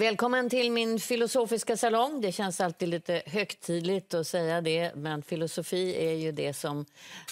Välkommen 0.00 0.50
till 0.50 0.72
min 0.72 0.98
filosofiska 0.98 1.76
salong. 1.76 2.20
Det 2.20 2.32
känns 2.32 2.60
alltid 2.60 2.88
lite 2.88 3.22
högtidligt 3.26 4.14
att 4.14 4.26
säga 4.26 4.60
det, 4.60 4.94
men 4.94 5.22
filosofi 5.22 6.06
är 6.06 6.12
ju 6.12 6.32
det 6.32 6.52
som 6.52 6.84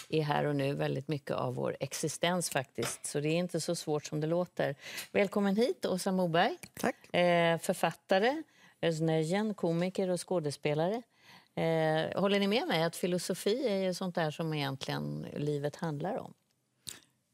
är 0.08 0.22
här 0.22 0.44
och 0.44 0.56
nu 0.56 0.74
väldigt 0.74 1.08
mycket 1.08 1.30
av 1.36 1.54
vår 1.54 1.76
existens 1.80 2.50
faktiskt. 2.50 3.06
Så 3.06 3.20
det 3.20 3.28
är 3.28 3.36
inte 3.36 3.60
så 3.60 3.74
svårt 3.74 4.04
som 4.04 4.20
det 4.20 4.26
låter. 4.26 4.76
Välkommen 5.12 5.56
hit, 5.56 5.86
Åsa 5.86 6.12
Moberg. 6.12 6.58
Tack. 6.80 7.14
Eh, 7.14 7.58
författare, 7.58 8.42
Öznejen, 8.82 9.54
komiker 9.54 10.08
och 10.08 10.28
skådespelare. 10.28 11.02
Eh, 11.54 12.20
håller 12.20 12.40
ni 12.40 12.46
med 12.46 12.68
mig 12.68 12.82
att 12.82 12.96
filosofi 12.96 13.68
är 13.68 13.78
ju 13.78 13.94
sånt 13.94 14.14
där 14.14 14.30
som 14.30 14.54
egentligen 14.54 15.26
livet 15.36 15.76
handlar 15.76 16.18
om? 16.18 16.34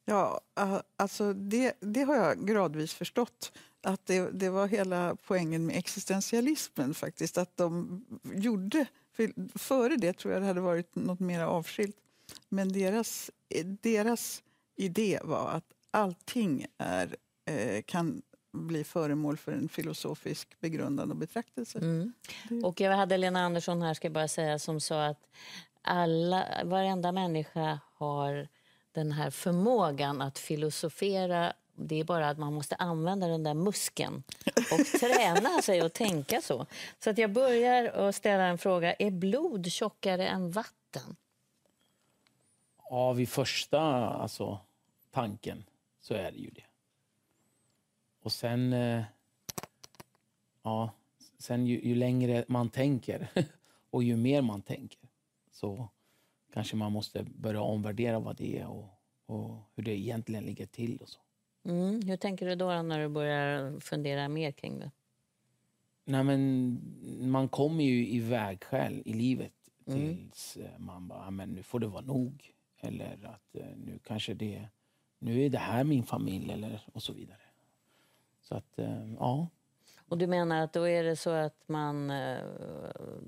Ja, 0.05 0.41
uh, 0.61 0.81
alltså 0.97 1.33
det, 1.33 1.75
det 1.81 2.03
har 2.03 2.17
jag 2.17 2.47
gradvis 2.47 2.95
förstått. 2.95 3.53
Att 3.83 4.07
det, 4.07 4.31
det 4.31 4.51
var 4.51 4.67
hela 4.67 5.17
poängen 5.27 5.67
med 5.67 5.77
existentialismen 5.77 6.95
faktiskt. 6.95 7.39
Att 7.39 7.57
de 7.57 8.05
gjorde, 8.35 8.87
för 9.13 9.59
före 9.59 9.97
det 9.97 10.13
tror 10.13 10.35
jag 10.35 10.43
det 10.43 10.47
hade 10.47 10.61
varit 10.61 10.95
något 10.95 11.21
mer 11.21 11.41
avskilt. 11.41 11.97
Men 12.49 12.73
deras, 12.73 13.31
deras 13.81 14.43
idé 14.77 15.21
var 15.25 15.51
att 15.51 15.65
allting 15.91 16.67
är, 16.79 17.17
eh, 17.45 17.83
kan 17.83 18.23
bli 18.53 18.85
föremål 18.85 19.37
för 19.37 19.53
en 19.53 19.69
filosofisk 19.69 20.61
begrundan 20.61 21.11
och 21.11 21.17
betraktelse. 21.17 21.79
Mm. 21.79 22.13
Och 22.65 22.81
jag 22.81 22.97
hade 22.97 23.17
Lena 23.17 23.45
Andersson 23.45 23.83
här 23.83 23.95
ska 23.95 24.07
jag 24.07 24.13
bara 24.13 24.29
säga 24.29 24.59
som 24.59 24.81
sa 24.81 25.07
att 25.07 25.29
alla, 25.83 26.65
varenda 26.65 27.13
människa 27.13 27.81
har 27.95 28.49
den 28.93 29.13
här 29.13 29.31
förmågan 29.31 30.23
att 30.23 30.39
filosofera. 30.39 31.53
Det 31.75 32.01
är 32.01 32.05
bara 32.05 32.29
att 32.29 32.39
man 32.39 32.53
måste 32.53 32.75
använda 32.77 33.27
den 33.27 33.43
där 33.43 33.55
muskeln 33.55 34.23
och 34.73 34.87
träna 35.01 35.63
sig 35.63 35.81
att 35.81 35.95
tänka 35.95 36.41
så. 36.41 36.67
Så 36.99 37.11
att 37.11 37.19
jag 37.19 37.33
börjar 37.33 37.85
att 37.85 38.15
ställa 38.15 38.45
en 38.45 38.59
fråga. 38.59 38.95
Är 38.95 39.11
blod 39.11 39.73
tjockare 39.73 40.29
än 40.29 40.51
vatten? 40.51 41.17
Ja, 42.91 43.13
vid 43.13 43.29
första 43.29 43.81
alltså, 44.09 44.59
tanken 45.11 45.65
så 46.01 46.15
är 46.15 46.33
det 46.33 46.39
ju 46.39 46.51
det. 46.51 46.65
Och 48.23 48.33
sen... 48.33 48.73
Eh, 48.73 49.03
ja, 50.63 50.91
sen 51.39 51.67
ju, 51.67 51.81
ju 51.83 51.95
längre 51.95 52.45
man 52.49 52.71
tänker 52.71 53.29
och 53.91 54.03
ju 54.03 54.17
mer 54.17 54.43
man 54.43 54.63
tänker 54.63 55.09
så 55.53 55.89
kanske 56.53 56.77
man 56.77 56.93
måste 56.93 57.23
börja 57.23 57.61
omvärdera 57.61 58.19
vad 58.19 58.37
det 58.37 58.59
är 58.59 58.67
och, 58.67 58.89
och 59.27 59.57
hur 59.75 59.83
det 59.83 59.99
egentligen 59.99 60.45
ligger 60.45 60.67
till. 60.67 60.99
Och 61.03 61.09
så. 61.09 61.21
Mm. 61.65 62.01
Hur 62.07 62.17
tänker 62.17 62.47
du 62.47 62.55
då 62.55 62.83
när 62.83 62.99
du 62.99 63.09
börjar 63.09 63.81
fundera 63.81 64.29
mer 64.29 64.53
kring 64.53 64.79
det? 64.79 64.91
Nej, 66.05 66.25
men 66.25 66.79
man 67.31 67.49
kommer 67.49 67.85
ju 67.85 68.07
i 68.09 68.21
vägskäl 68.21 69.03
i 69.05 69.13
livet 69.13 69.53
Mm. 69.87 70.17
tills 70.17 70.57
eh, 70.57 70.79
man 70.79 71.09
bara, 71.09 71.27
"Ah, 71.27 71.31
men 71.31 71.49
nu 71.49 71.63
får 71.63 71.81
det 71.81 71.87
vara 71.87 72.03
nog. 72.03 72.53
Eller 72.81 73.19
att 73.25 73.57
eh, 73.57 73.67
nu 73.77 73.99
kanske 74.05 74.35
det, 74.35 74.69
nu 75.19 75.45
är 75.45 75.49
det 75.51 75.59
här 75.59 75.85
min 75.85 76.03
familj 76.05 76.53
eller 76.53 76.81
och 76.93 77.03
så 77.03 77.13
vidare. 77.13 77.39
Så 78.43 78.55
att, 78.55 78.79
eh, 78.79 79.13
ja. 79.19 79.49
Och 80.09 80.19
du 80.19 80.27
menar 80.27 80.61
att 80.65 80.73
då 80.73 80.89
är 80.89 81.05
det 81.05 81.17
så 81.17 81.31
att 81.31 81.69
man 81.69 82.13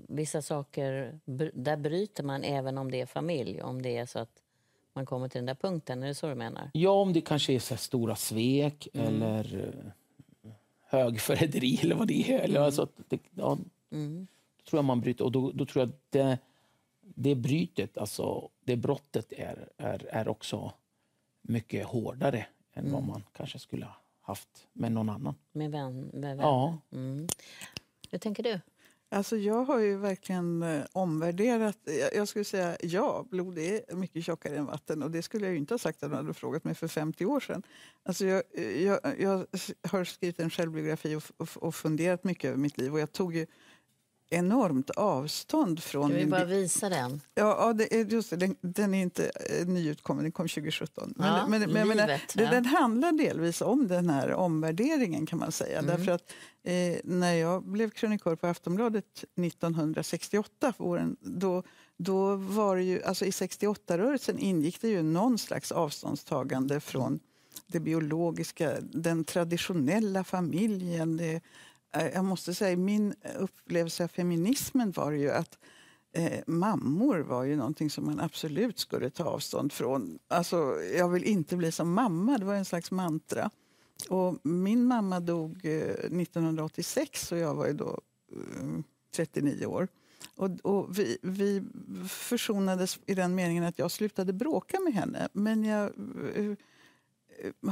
vissa 0.08 0.42
saker, 0.42 1.20
där 1.54 1.76
bryter 1.76 2.22
man 2.24 2.44
även 2.44 2.78
om 2.78 2.90
det 2.90 3.00
är 3.00 3.06
familj, 3.06 3.62
om 3.62 3.82
det 3.82 3.96
är 3.96 4.06
så 4.06 4.18
att 4.18 4.42
man 4.94 5.06
kommer 5.06 5.28
till 5.28 5.38
den 5.38 5.46
där 5.46 5.54
punkten, 5.54 6.02
är 6.02 6.06
det 6.06 6.14
så 6.14 6.26
du 6.28 6.34
menar? 6.34 6.70
Ja, 6.72 6.90
om 6.90 7.12
det 7.12 7.20
kanske 7.20 7.52
är 7.52 7.58
så 7.58 7.76
stora 7.76 8.16
svek 8.16 8.88
eller 8.92 9.68
eh, 9.68 10.50
högförräderi 10.86 11.78
eller 11.82 11.94
vad 11.94 12.08
det 12.08 12.32
är. 12.32 12.38
Eller 12.40 12.60
alltså 12.60 12.82
att 12.82 13.00
det, 13.08 13.20
ja, 13.34 13.58
Mm. 13.90 14.26
då 14.56 14.64
tror 14.70 14.78
jag 14.78 14.84
man 14.84 15.00
bryter. 15.00 15.24
Och 15.24 15.32
då, 15.32 15.50
då 15.52 15.66
tror 15.66 15.82
jag 15.82 15.88
att 15.88 16.00
det, 16.10 16.38
det 17.00 17.34
brytet, 17.34 17.98
alltså 17.98 18.48
det 18.64 18.76
brottet 18.76 19.32
är, 19.32 19.68
är, 19.76 20.06
är 20.10 20.28
också 20.28 20.72
mycket 21.42 21.86
hårdare 21.86 22.46
än 22.72 22.92
vad 22.92 23.02
man 23.06 23.22
kanske 23.32 23.58
skulle 23.58 23.84
ha 23.86 23.96
haft 24.20 24.66
med 24.72 24.92
någon 24.92 25.08
annan. 25.08 25.34
Med 25.52 25.70
vän, 25.70 26.00
med 26.12 26.20
vänner? 26.36 26.42
Ja. 26.42 26.78
Mm. 26.92 27.28
Hur 28.10 28.18
tänker 28.18 28.42
du? 28.42 28.60
Alltså 29.14 29.36
jag 29.36 29.64
har 29.64 29.78
ju 29.78 29.96
verkligen 29.96 30.62
eh, 30.62 30.84
omvärderat. 30.92 31.78
Jag, 31.84 32.14
jag 32.14 32.28
skulle 32.28 32.44
säga 32.44 32.76
ja, 32.80 33.26
blod 33.30 33.58
är 33.58 33.94
mycket 33.94 34.24
tjockare 34.24 34.56
än 34.56 34.66
vatten. 34.66 35.02
Och 35.02 35.10
det 35.10 35.22
skulle 35.22 35.46
jag 35.46 35.52
ju 35.52 35.58
inte 35.58 35.74
ha 35.74 35.78
sagt 35.78 36.02
om 36.02 36.10
du 36.10 36.16
hade 36.16 36.34
frågat 36.34 36.64
mig 36.64 36.74
för 36.74 36.88
50 36.88 37.26
år 37.26 37.40
sedan. 37.40 37.62
Alltså 38.04 38.26
jag, 38.26 38.42
eh, 38.54 38.84
jag, 38.84 39.00
jag 39.18 39.46
har 39.88 40.04
skrivit 40.04 40.40
en 40.40 40.50
självbiografi 40.50 41.14
och, 41.14 41.22
och, 41.36 41.48
och 41.56 41.74
funderat 41.74 42.24
mycket 42.24 42.48
över 42.48 42.58
mitt 42.58 42.78
liv. 42.78 42.92
Och 42.92 43.00
jag 43.00 43.12
tog 43.12 43.36
ju 43.36 43.46
enormt 44.30 44.90
avstånd 44.90 45.82
från... 45.82 46.10
Ska 46.10 46.18
vi 46.18 46.26
bara 46.26 46.44
visa 46.44 46.88
den? 46.88 47.20
Ja, 47.34 47.56
ja 47.66 47.72
det 47.72 47.94
är 47.94 48.04
just 48.04 48.30
det. 48.30 48.36
Den, 48.36 48.56
den 48.60 48.94
är 48.94 49.02
inte 49.02 49.30
eh, 49.50 49.66
nyutkommen, 49.66 50.22
den 50.22 50.32
kom 50.32 50.48
2017. 50.48 51.14
Men, 51.16 51.26
Ja, 51.26 51.46
men, 51.48 51.72
men, 51.72 51.88
livet, 51.88 52.20
det, 52.34 52.42
ja. 52.42 52.50
Den 52.50 52.66
handlar 52.66 53.12
delvis 53.12 53.62
om 53.62 53.88
den 53.88 54.10
här 54.10 54.32
omvärderingen 54.32 55.26
kan 55.26 55.38
man 55.38 55.52
säga. 55.52 55.78
Mm. 55.78 55.96
Därför 55.96 56.12
att 56.12 56.32
eh, 56.62 56.96
när 57.04 57.34
jag 57.34 57.62
blev 57.62 57.90
krönikör 57.90 58.36
på 58.36 58.46
Aftonbladet 58.46 59.24
1968, 59.36 60.72
våren, 60.76 61.16
då, 61.20 61.62
då 61.96 62.36
var 62.36 62.76
det 62.76 62.82
ju, 62.82 63.02
alltså 63.02 63.24
i 63.24 63.30
68-rörelsen 63.30 64.38
ingick 64.38 64.80
det 64.80 64.88
ju 64.88 65.02
någon 65.02 65.38
slags 65.38 65.72
avståndstagande 65.72 66.80
från 66.80 67.20
det 67.66 67.80
biologiska, 67.80 68.74
den 68.80 69.24
traditionella 69.24 70.24
familjen. 70.24 71.16
Det, 71.16 71.40
Eh, 71.94 72.08
jag 72.14 72.24
måste 72.24 72.54
säga, 72.54 72.76
min 72.76 73.14
upplevelse 73.38 74.04
av 74.04 74.08
feminismen 74.08 74.90
var 74.90 75.12
ju 75.12 75.30
att 75.30 75.58
eh, 76.12 76.40
mammor 76.46 77.18
var 77.18 77.44
ju 77.44 77.56
någonting 77.56 77.90
som 77.90 78.06
man 78.06 78.20
absolut 78.20 78.78
skulle 78.78 79.10
ta 79.10 79.24
avstånd 79.24 79.72
från. 79.72 80.18
Alltså, 80.28 80.56
jag 80.96 81.08
vill 81.08 81.24
inte 81.24 81.56
bli 81.56 81.72
som 81.72 81.92
mamma, 81.92 82.38
det 82.38 82.44
var 82.44 82.54
en 82.54 82.64
slags 82.64 82.90
mantra. 82.90 83.50
Och 84.08 84.38
min 84.42 84.84
mamma 84.84 85.20
dog 85.20 85.60
eh, 85.64 85.72
1986 85.72 87.32
och 87.32 87.38
jag 87.38 87.54
var 87.54 87.66
ju 87.66 87.72
då 87.72 88.00
eh, 88.32 88.80
39 89.16 89.66
år. 89.66 89.88
Och, 90.36 90.50
och 90.62 90.98
vi, 90.98 91.18
vi 91.22 91.62
försonades 92.08 92.98
i 93.06 93.14
den 93.14 93.34
meningen 93.34 93.64
att 93.64 93.78
jag 93.78 93.90
slutade 93.90 94.32
bråka 94.32 94.80
med 94.80 94.94
henne. 94.94 95.28
Men 95.32 95.64
jag, 95.64 95.84
eh, 96.34 96.52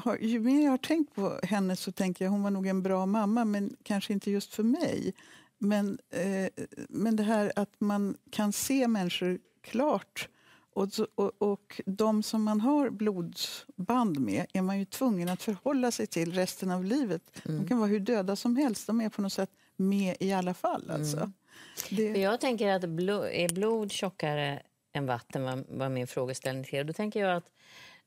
har, 0.05 0.17
ju 0.17 0.41
mer 0.41 0.65
jag 0.65 0.71
har 0.71 0.79
tänkt 0.79 1.15
på 1.15 1.41
henne 1.43 1.77
så 1.77 1.93
tänker 1.93 2.25
jag 2.25 2.33
hon 2.33 2.43
var 2.43 2.51
nog 2.51 2.67
en 2.67 2.83
bra 2.83 3.07
mamma 3.07 3.45
men 3.45 3.77
kanske 3.83 4.13
inte 4.13 4.31
just 4.31 4.55
för 4.55 4.63
mig. 4.63 5.15
Men, 5.59 5.99
eh, 6.11 6.65
men 6.89 7.17
det 7.17 7.23
här 7.23 7.53
att 7.57 7.81
man 7.81 8.17
kan 8.31 8.53
se 8.53 8.89
människor 8.89 9.39
klart 9.61 10.29
och, 10.75 10.89
och, 11.15 11.33
och 11.39 11.81
de 11.87 12.23
som 12.23 12.43
man 12.43 12.61
har 12.61 12.91
blodsband 12.91 14.21
med 14.21 14.47
är 14.53 14.63
man 14.63 14.79
ju 14.79 14.85
tvungen 14.85 15.29
att 15.29 15.43
förhålla 15.43 15.91
sig 15.91 16.07
till 16.07 16.33
resten 16.33 16.71
av 16.71 16.85
livet. 16.85 17.23
De 17.45 17.67
kan 17.67 17.79
vara 17.79 17.89
hur 17.89 18.01
döda 18.01 18.37
som 18.37 18.57
helst, 18.57 18.87
de 18.87 19.01
är 19.01 19.09
på 19.09 19.23
något 19.23 19.33
sätt 19.33 19.51
med 19.77 20.17
i 20.21 20.33
alla 20.33 20.55
fall. 20.55 20.91
Alltså. 20.91 21.33
För 21.77 21.97
Det, 21.97 22.21
Jag 22.21 22.41
tänker 22.41 22.69
att 22.69 22.89
blod, 22.89 23.25
är 23.25 23.49
blod 23.49 23.93
tjockare 23.93 24.63
än 24.93 25.07
vatten 25.07 25.43
var, 25.43 25.65
var 25.69 25.89
min 25.89 26.07
frågeställning 26.07 26.65
till. 26.65 26.87
Då 26.87 26.93
tänker 26.93 27.21
jag 27.21 27.37
att 27.37 27.49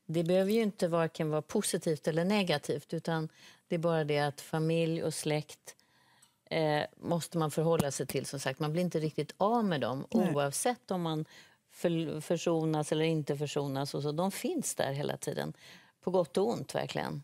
det 0.06 0.24
behöver 0.24 0.52
ju 0.52 0.62
inte 0.62 0.88
varken 0.88 1.30
vara 1.30 1.42
positivt 1.42 2.08
eller 2.08 2.24
negativt 2.24 2.94
utan 2.94 3.28
det 3.68 3.74
är 3.74 3.78
bara 3.78 4.04
det 4.04 4.18
att 4.18 4.40
familj 4.40 5.02
och 5.02 5.14
släkt 5.14 5.76
eh, 6.50 6.82
måste 6.96 7.38
man 7.38 7.50
förhålla 7.50 7.90
sig 7.90 8.06
till. 8.06 8.26
som 8.26 8.40
sagt. 8.40 8.60
Man 8.60 8.72
blir 8.72 8.82
inte 8.82 9.00
riktigt 9.00 9.34
av 9.36 9.64
med 9.64 9.80
dem 9.80 10.06
Nej. 10.14 10.34
oavsett 10.34 10.90
om 10.90 11.02
man 11.02 11.24
för, 11.70 12.20
försonas 12.20 12.92
eller 12.92 13.04
inte 13.04 13.36
försonas. 13.36 13.94
Och 13.94 14.02
så. 14.02 14.12
De 14.12 14.30
finns 14.30 14.74
där 14.74 14.92
hela 14.92 15.16
tiden, 15.16 15.52
på 16.00 16.10
gott 16.10 16.36
och 16.36 16.48
ont 16.48 16.74
verkligen. 16.74 17.22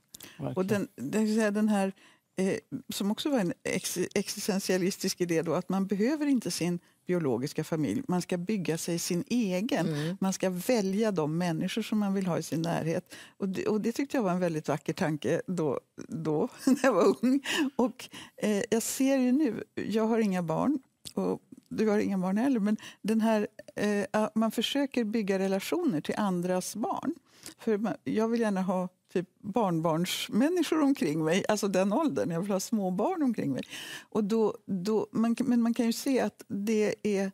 Och 0.56 0.64
den, 0.64 0.88
den 0.94 1.68
här, 1.68 1.92
eh, 2.36 2.56
som 2.88 3.10
också 3.10 3.30
var 3.30 3.38
en 3.38 3.52
ex, 3.62 3.98
existentialistisk 4.14 5.20
idé, 5.20 5.42
då, 5.42 5.54
att 5.54 5.68
man 5.68 5.86
behöver 5.86 6.26
inte 6.26 6.50
sin 6.50 6.78
biologiska 7.06 7.64
familj. 7.64 8.02
Man 8.08 8.22
ska 8.22 8.36
bygga 8.36 8.78
sig 8.78 8.98
sin 8.98 9.24
egen. 9.28 9.86
Man 10.20 10.32
ska 10.32 10.50
välja 10.50 11.12
de 11.12 11.38
människor 11.38 11.82
som 11.82 11.98
man 11.98 12.14
vill 12.14 12.26
ha 12.26 12.38
i 12.38 12.42
sin 12.42 12.62
närhet. 12.62 13.14
Och 13.36 13.48
det, 13.48 13.66
och 13.66 13.80
det 13.80 13.92
tyckte 13.92 14.16
jag 14.16 14.22
var 14.24 14.30
en 14.30 14.40
väldigt 14.40 14.68
vacker 14.68 14.92
tanke 14.92 15.42
då, 15.46 15.80
då 16.08 16.48
när 16.66 16.78
jag 16.82 16.92
var 16.92 17.16
ung. 17.22 17.40
Och 17.76 18.08
eh, 18.36 18.62
jag 18.70 18.82
ser 18.82 19.18
ju 19.18 19.32
nu, 19.32 19.64
jag 19.74 20.06
har 20.06 20.18
inga 20.18 20.42
barn 20.42 20.78
och 21.14 21.42
du 21.68 21.88
har 21.88 21.98
inga 21.98 22.18
barn 22.18 22.36
heller, 22.36 22.60
men 22.60 22.76
den 23.02 23.20
här, 23.20 23.48
eh, 23.76 24.28
man 24.34 24.50
försöker 24.50 25.04
bygga 25.04 25.38
relationer 25.38 26.00
till 26.00 26.14
andras 26.18 26.76
barn. 26.76 27.14
För 27.58 27.78
man, 27.78 27.94
jag 28.04 28.28
vill 28.28 28.40
gärna 28.40 28.62
ha 28.62 28.88
typ 29.12 29.28
barnbarnsmänniskor 29.40 30.80
omkring 30.82 31.24
mig, 31.24 31.44
alltså 31.48 31.68
den 31.68 31.92
åldern. 31.92 32.30
Jag 32.30 32.40
vill 32.40 32.50
ha 32.50 32.60
små 32.60 32.90
barn 32.90 33.22
omkring 33.22 33.52
mig. 33.52 33.62
Och 34.02 34.24
då, 34.24 34.56
då, 34.66 35.06
man, 35.12 35.36
men 35.38 35.62
man 35.62 35.74
kan 35.74 35.86
ju 35.86 35.92
se 35.92 36.20
att 36.20 36.44
det 36.48 36.94
är 37.02 37.32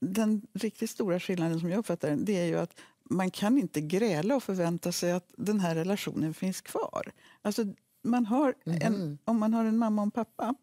den 0.00 0.42
riktigt 0.52 0.90
stora 0.90 1.20
skillnaden 1.20 1.60
som 1.60 1.70
jag 1.70 1.78
uppfattar 1.78 2.08
den, 2.10 2.24
det 2.24 2.38
är 2.38 2.46
ju 2.46 2.58
att 2.58 2.80
man 3.10 3.30
kan 3.30 3.58
inte 3.58 3.80
gräla 3.80 4.36
och 4.36 4.42
förvänta 4.42 4.92
sig 4.92 5.12
att 5.12 5.32
den 5.36 5.60
här 5.60 5.74
relationen 5.74 6.34
finns 6.34 6.60
kvar. 6.60 7.12
Alltså, 7.42 7.64
man 8.02 8.26
har 8.26 8.54
en, 8.64 8.92
Mhm. 8.92 9.18
Om 9.24 9.38
man 9.38 9.54
har 9.54 9.64
en 9.64 9.78
mamma 9.78 10.02
och 10.02 10.06
en 10.06 10.10
pappa, 10.10 10.54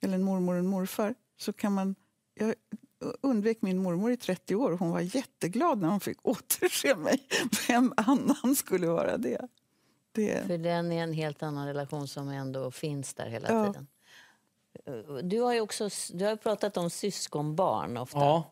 eller 0.00 0.14
en 0.14 0.22
mormor 0.22 0.52
och 0.52 0.58
en 0.58 0.66
morfar, 0.66 1.14
så 1.38 1.52
kan 1.52 1.72
man... 1.72 1.94
Jag 2.34 2.54
undvek 3.20 3.62
min 3.62 3.78
mormor 3.78 4.12
i 4.12 4.16
30 4.16 4.54
år 4.54 4.72
och 4.72 4.78
hon 4.78 4.90
var 4.90 5.00
jätteglad 5.00 5.80
när 5.80 5.88
hon 5.88 6.00
fick 6.00 6.18
återse 6.26 6.96
mig. 6.96 7.28
Vem 7.68 7.92
annan 7.96 8.56
skulle 8.56 8.86
vara 8.86 9.16
det? 9.16 9.48
Det 10.12 10.46
För 10.46 10.58
den 10.58 10.92
är 10.92 11.02
en 11.02 11.12
helt 11.12 11.42
annan 11.42 11.66
relation 11.66 12.08
som 12.08 12.28
ändå 12.28 12.70
finns 12.70 13.14
där 13.14 13.26
hela 13.26 13.48
Ja. 13.52 13.66
tiden. 13.66 13.86
Du 15.22 15.40
har 15.40 15.54
ju 15.54 15.60
också 15.60 15.88
du 16.12 16.24
har 16.24 16.36
pratat 16.36 16.76
om 16.76 16.90
syskonbarn 16.90 17.96
ofta. 17.96 18.18
Ja, 18.18 18.44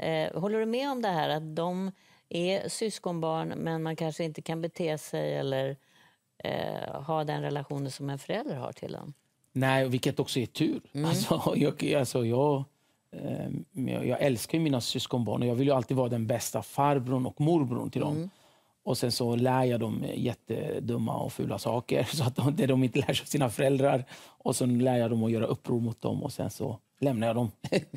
Eh, 0.00 0.40
håller 0.40 0.58
du 0.58 0.66
med 0.66 0.90
om 0.90 1.02
det 1.02 1.08
här 1.08 1.28
att 1.28 1.56
de 1.56 1.92
är 2.28 2.68
syskonbarn 2.68 3.48
men 3.48 3.82
man 3.82 3.96
kanske 3.96 4.24
inte 4.24 4.42
kan 4.42 4.60
bete 4.60 4.98
sig 4.98 5.34
eller 5.34 5.76
eh, 6.38 7.02
ha 7.02 7.24
den 7.24 7.42
relationen 7.42 7.90
som 7.90 8.10
en 8.10 8.18
förälder 8.18 8.56
har 8.56 8.72
till 8.72 8.92
dem? 8.92 9.14
nej, 9.52 9.88
vilket 9.88 10.20
också 10.20 10.40
är 10.40 10.46
tur. 10.46 10.80
Alltså, 11.06 11.52
jag, 11.56 11.94
alltså, 11.94 12.24
jag, 12.24 12.64
eh, 13.10 13.48
jag, 14.06 14.20
älskar 14.22 14.58
ju 14.58 14.64
mina 14.64 14.80
syskonbarn 14.80 15.42
och 15.42 15.48
jag 15.48 15.54
vill 15.54 15.66
ju 15.66 15.74
alltid 15.74 15.96
vara 15.96 16.08
den 16.08 16.26
bästa 16.26 16.62
farbrorn 16.62 17.26
och 17.26 17.40
morbrorn 17.40 17.90
till 17.90 18.00
dem. 18.00 18.30
Och 18.84 18.98
sen 18.98 19.12
så 19.12 19.36
lär 19.36 19.64
jag 19.64 19.80
dem 19.80 20.04
jättedumma 20.14 21.16
och 21.16 21.32
fula 21.32 21.58
saker 21.58 22.04
så 22.12 22.24
att 22.24 22.36
de, 22.36 22.56
det 22.56 22.66
de 22.66 22.84
inte 22.84 22.98
lär 22.98 23.14
sig 23.14 23.22
av 23.22 23.26
sina 23.26 23.50
föräldrar. 23.50 24.04
Och 24.26 24.56
sen 24.56 24.78
lär 24.78 24.96
jag 24.96 25.10
dem 25.10 25.24
att 25.24 25.30
göra 25.30 25.46
uppror 25.46 25.80
mot 25.80 26.00
dem 26.00 26.22
och 26.22 26.32
sen 26.32 26.50
så 26.50 26.78
lämnar 27.00 27.26
jag 27.26 27.36
dem. 27.36 27.50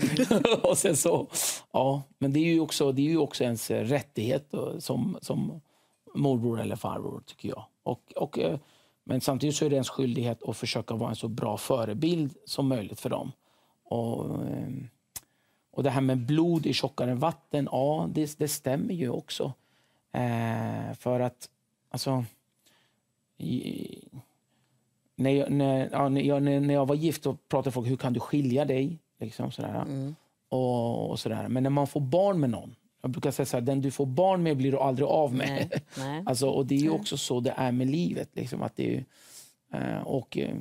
och 0.64 0.78
sen 0.78 0.96
så, 0.96 1.28
ja, 1.72 2.02
men 2.18 2.34
det 2.34 2.40
är 2.40 2.54
ju 2.54 2.60
också, 2.60 2.92
det 2.92 3.02
är 3.02 3.10
ju 3.10 3.18
också 3.18 3.44
ens 3.44 3.72
rättighet 3.72 4.54
eh, 4.54 4.78
som, 4.80 5.18
som 5.22 5.62
morbror 6.16 6.62
eller 6.62 6.76
farbror 6.76 7.24
tycker 7.26 7.50
jag. 7.50 7.64
Och, 7.84 8.14
och, 8.16 8.40
eh, 8.40 8.60
men 9.04 9.22
samtidigt 9.22 9.56
så 9.56 9.66
är 9.66 9.70
det 9.70 9.76
ens 9.76 9.90
skyldighet 9.90 10.44
att 10.44 10.58
försöka 10.58 10.96
vara 10.96 11.10
en 11.10 11.16
så 11.16 11.28
bra 11.28 11.58
förebild 11.58 12.36
som 12.46 12.68
möjligt 12.68 13.00
för 13.00 13.10
dem. 13.10 13.32
Och, 13.84 14.26
eh, 14.46 14.68
och 15.72 15.84
det 15.84 15.90
här 15.90 16.02
med 16.02 16.18
blod 16.26 16.66
är 16.66 16.74
tjockare 16.74 17.12
än 17.12 17.20
vatten, 17.20 17.70
ja 17.72 18.10
det, 18.14 18.38
det 18.38 18.48
stämmer 18.48 18.94
ju 18.94 19.10
också. 19.10 19.54
Eh, 20.12 20.94
för 20.94 21.20
att, 21.20 21.50
alltså... 21.90 22.26
I, 23.38 24.00
när, 25.16 25.32
jag, 25.32 25.52
när, 25.52 25.90
ja, 25.92 26.10
när, 26.10 26.22
jag, 26.22 26.44
när 26.44 26.74
jag 26.74 26.86
var 26.86 26.96
gift 26.96 27.24
så 27.24 27.34
pratade 27.34 27.72
folk 27.72 27.88
hur 27.88 27.98
kan 27.98 28.14
du 28.14 28.20
skilja 28.20 28.66
dig. 28.66 29.00
Liksom, 29.20 29.52
sådär. 29.52 29.86
Och, 30.50 31.10
och 31.10 31.20
sådär. 31.20 31.48
Men 31.48 31.64
när 31.64 31.70
man 31.70 31.88
får 31.88 32.02
barn 32.02 32.40
med 32.40 32.50
någon, 32.50 32.76
jag 33.02 33.12
brukar 33.12 33.32
säga 33.32 33.46
så 33.46 33.60
den 33.60 33.82
du 33.82 33.92
får 33.92 34.06
barn 34.06 34.44
med 34.44 34.58
blir 34.58 34.72
du 34.72 34.78
aldrig 34.78 35.08
av 35.08 35.34
med. 35.34 35.48
Nej, 35.50 35.82
nej. 35.98 36.24
Alltså, 36.26 36.50
och 36.50 36.66
det 36.66 36.86
är 36.86 36.90
också 36.90 37.18
så 37.18 37.40
det 37.40 37.54
är 37.58 37.72
med 37.72 37.88
livet. 37.88 38.30
Liksom, 38.34 38.62
att 38.62 38.76
det 38.76 38.96
är, 38.96 39.04
eh, 39.74 40.02
och, 40.02 40.38
eh, 40.38 40.56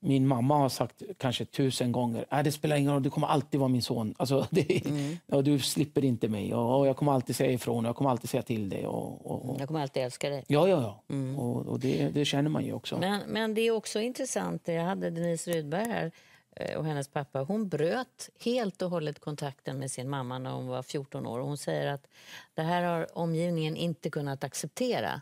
min 0.00 0.26
mamma 0.26 0.58
har 0.58 0.68
sagt 0.68 1.02
kanske 1.18 1.44
tusen 1.44 1.92
gånger 1.92 2.24
äh, 2.30 2.42
det 2.42 2.52
spelar 2.52 2.76
ingen 2.76 2.92
roll, 2.92 3.02
du 3.02 3.10
kommer 3.10 3.26
alltid 3.26 3.60
vara 3.60 3.68
min 3.68 3.82
son. 3.82 4.14
Alltså, 4.18 4.46
det, 4.50 4.82
och 5.26 5.44
du 5.44 5.58
slipper 5.58 6.04
inte 6.04 6.28
mig. 6.28 6.54
Och, 6.54 6.78
och 6.78 6.86
jag 6.86 6.96
kommer 6.96 7.12
alltid 7.12 7.36
säga 7.36 7.52
ifrån, 7.52 7.84
och 7.84 7.88
jag 7.88 7.96
kommer 7.96 8.10
alltid 8.10 8.30
säga 8.30 8.42
till 8.42 8.68
dig. 8.68 8.86
Och, 8.86 9.26
och, 9.30 9.50
och, 9.50 9.60
Jag 9.60 9.68
kommer 9.68 9.80
alltid 9.80 10.02
älska 10.02 10.28
dig. 10.30 10.44
ja, 10.48 10.68
ja, 10.68 11.02
ja. 11.08 11.16
Och, 11.42 11.66
och 11.66 11.80
det, 11.80 12.08
det 12.08 12.24
känner 12.24 12.50
man 12.50 12.64
ju 12.64 12.72
också. 12.72 12.98
Men, 12.98 13.20
men 13.28 13.54
det 13.54 13.60
är 13.60 13.70
också 13.70 14.00
intressant, 14.00 14.68
jag 14.68 14.84
hade 14.84 15.10
Denise 15.10 15.50
Rydberg 15.50 15.88
här 15.88 16.10
eh, 16.56 16.78
och 16.78 16.84
hennes 16.84 17.08
pappa. 17.08 17.40
Hon 17.40 17.68
bröt 17.68 18.30
helt 18.44 18.82
och 18.82 18.90
hållet 18.90 19.18
kontakten 19.20 19.78
med 19.78 19.90
sin 19.90 20.08
mamma 20.10 20.38
när 20.38 20.50
hon 20.52 20.66
var 20.66 20.82
14 20.82 21.26
år. 21.26 21.38
Och 21.38 21.46
Hon 21.46 21.58
säger 21.58 21.86
att 21.86 22.06
det 22.54 22.62
här 22.62 22.82
har 22.82 23.18
omgivningen 23.18 23.76
inte 23.76 24.10
kunnat 24.10 24.44
acceptera. 24.44 25.20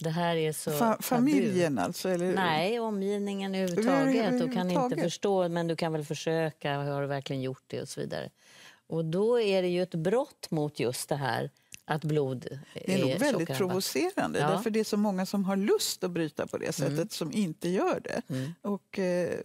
Det 0.00 0.10
här 0.10 0.36
är 0.36 0.52
så 0.52 0.70
Fa- 0.70 0.78
tabu. 0.78 1.02
familjen 1.02 1.78
alltså? 1.78 2.08
Eller? 2.08 2.34
Nej, 2.34 2.80
omgivningen 2.80 3.54
överhuvudtaget. 3.54 4.38
Du 4.40 4.52
kan 4.52 4.70
inte 4.70 4.96
förstå, 4.96 5.48
men 5.48 5.66
du 5.68 5.76
kan 5.76 5.92
väl 5.92 6.04
försöka. 6.04 6.76
Har 6.76 7.00
du 7.00 7.06
verkligen 7.06 7.42
gjort 7.42 7.62
det? 7.66 7.82
Och 7.82 7.88
så 7.88 8.00
vidare. 8.00 8.30
Och 8.86 9.04
då 9.04 9.40
är 9.40 9.62
det 9.62 9.68
ju 9.68 9.82
ett 9.82 9.94
brott 9.94 10.50
mot 10.50 10.80
just 10.80 11.08
det 11.08 11.16
här 11.16 11.50
att 11.84 12.04
blod 12.04 12.46
är 12.46 12.60
Det 12.86 12.94
är 12.94 12.98
nog 13.10 13.18
väldigt 13.18 13.56
provocerande. 13.56 14.38
Ja. 14.38 14.48
Därför 14.50 14.70
det 14.70 14.80
är 14.80 14.84
så 14.84 14.96
många 14.96 15.26
som 15.26 15.44
har 15.44 15.56
lust 15.56 16.04
att 16.04 16.10
bryta 16.10 16.46
på 16.46 16.58
det 16.58 16.72
sättet 16.72 16.92
Mm. 16.92 17.08
som 17.08 17.32
inte 17.32 17.68
gör 17.68 18.00
det. 18.04 18.22
Och, 18.62 18.98
eh, 18.98 19.38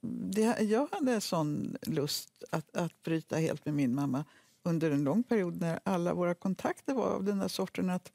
det. 0.00 0.60
Jag 0.60 0.88
hade 0.92 1.12
en 1.12 1.20
sån 1.20 1.76
lust 1.82 2.44
att, 2.50 2.76
att 2.76 3.02
bryta 3.02 3.36
helt 3.36 3.64
med 3.64 3.74
min 3.74 3.94
mamma 3.94 4.24
under 4.62 4.90
en 4.90 5.04
lång 5.04 5.22
period 5.22 5.60
när 5.60 5.80
alla 5.84 6.14
våra 6.14 6.34
kontakter 6.34 6.94
var 6.94 7.06
av 7.06 7.24
den 7.24 7.38
där 7.38 7.48
sorten 7.48 7.90
att 7.90 8.12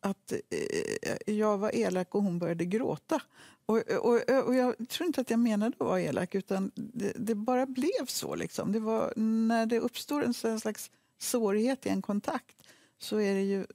att 0.00 0.32
eh, 0.32 1.34
jag 1.34 1.58
var 1.58 1.74
elak 1.76 2.14
och 2.14 2.22
hon 2.22 2.38
började 2.38 2.64
gråta. 2.64 3.22
Och, 3.66 3.76
och, 3.90 4.46
och 4.46 4.54
jag 4.54 4.88
tror 4.88 5.06
inte 5.06 5.20
att 5.20 5.30
jag 5.30 5.40
menade 5.40 5.72
att 5.80 5.86
vara 5.86 6.00
elak, 6.00 6.34
utan 6.34 6.70
det, 6.74 7.12
det 7.16 7.34
bara 7.34 7.66
blev 7.66 8.06
så. 8.06 8.34
Liksom. 8.34 8.72
Det 8.72 8.80
var, 8.80 9.12
när 9.16 9.66
det 9.66 9.80
uppstår 9.80 10.24
en 10.24 10.34
sån 10.34 10.60
slags 10.60 10.90
sårighet 11.18 11.86
i 11.86 11.88
en 11.88 12.02
kontakt 12.02 12.56
så 12.98 13.20
är 13.20 13.34
det 13.34 13.42
ju... 13.42 13.66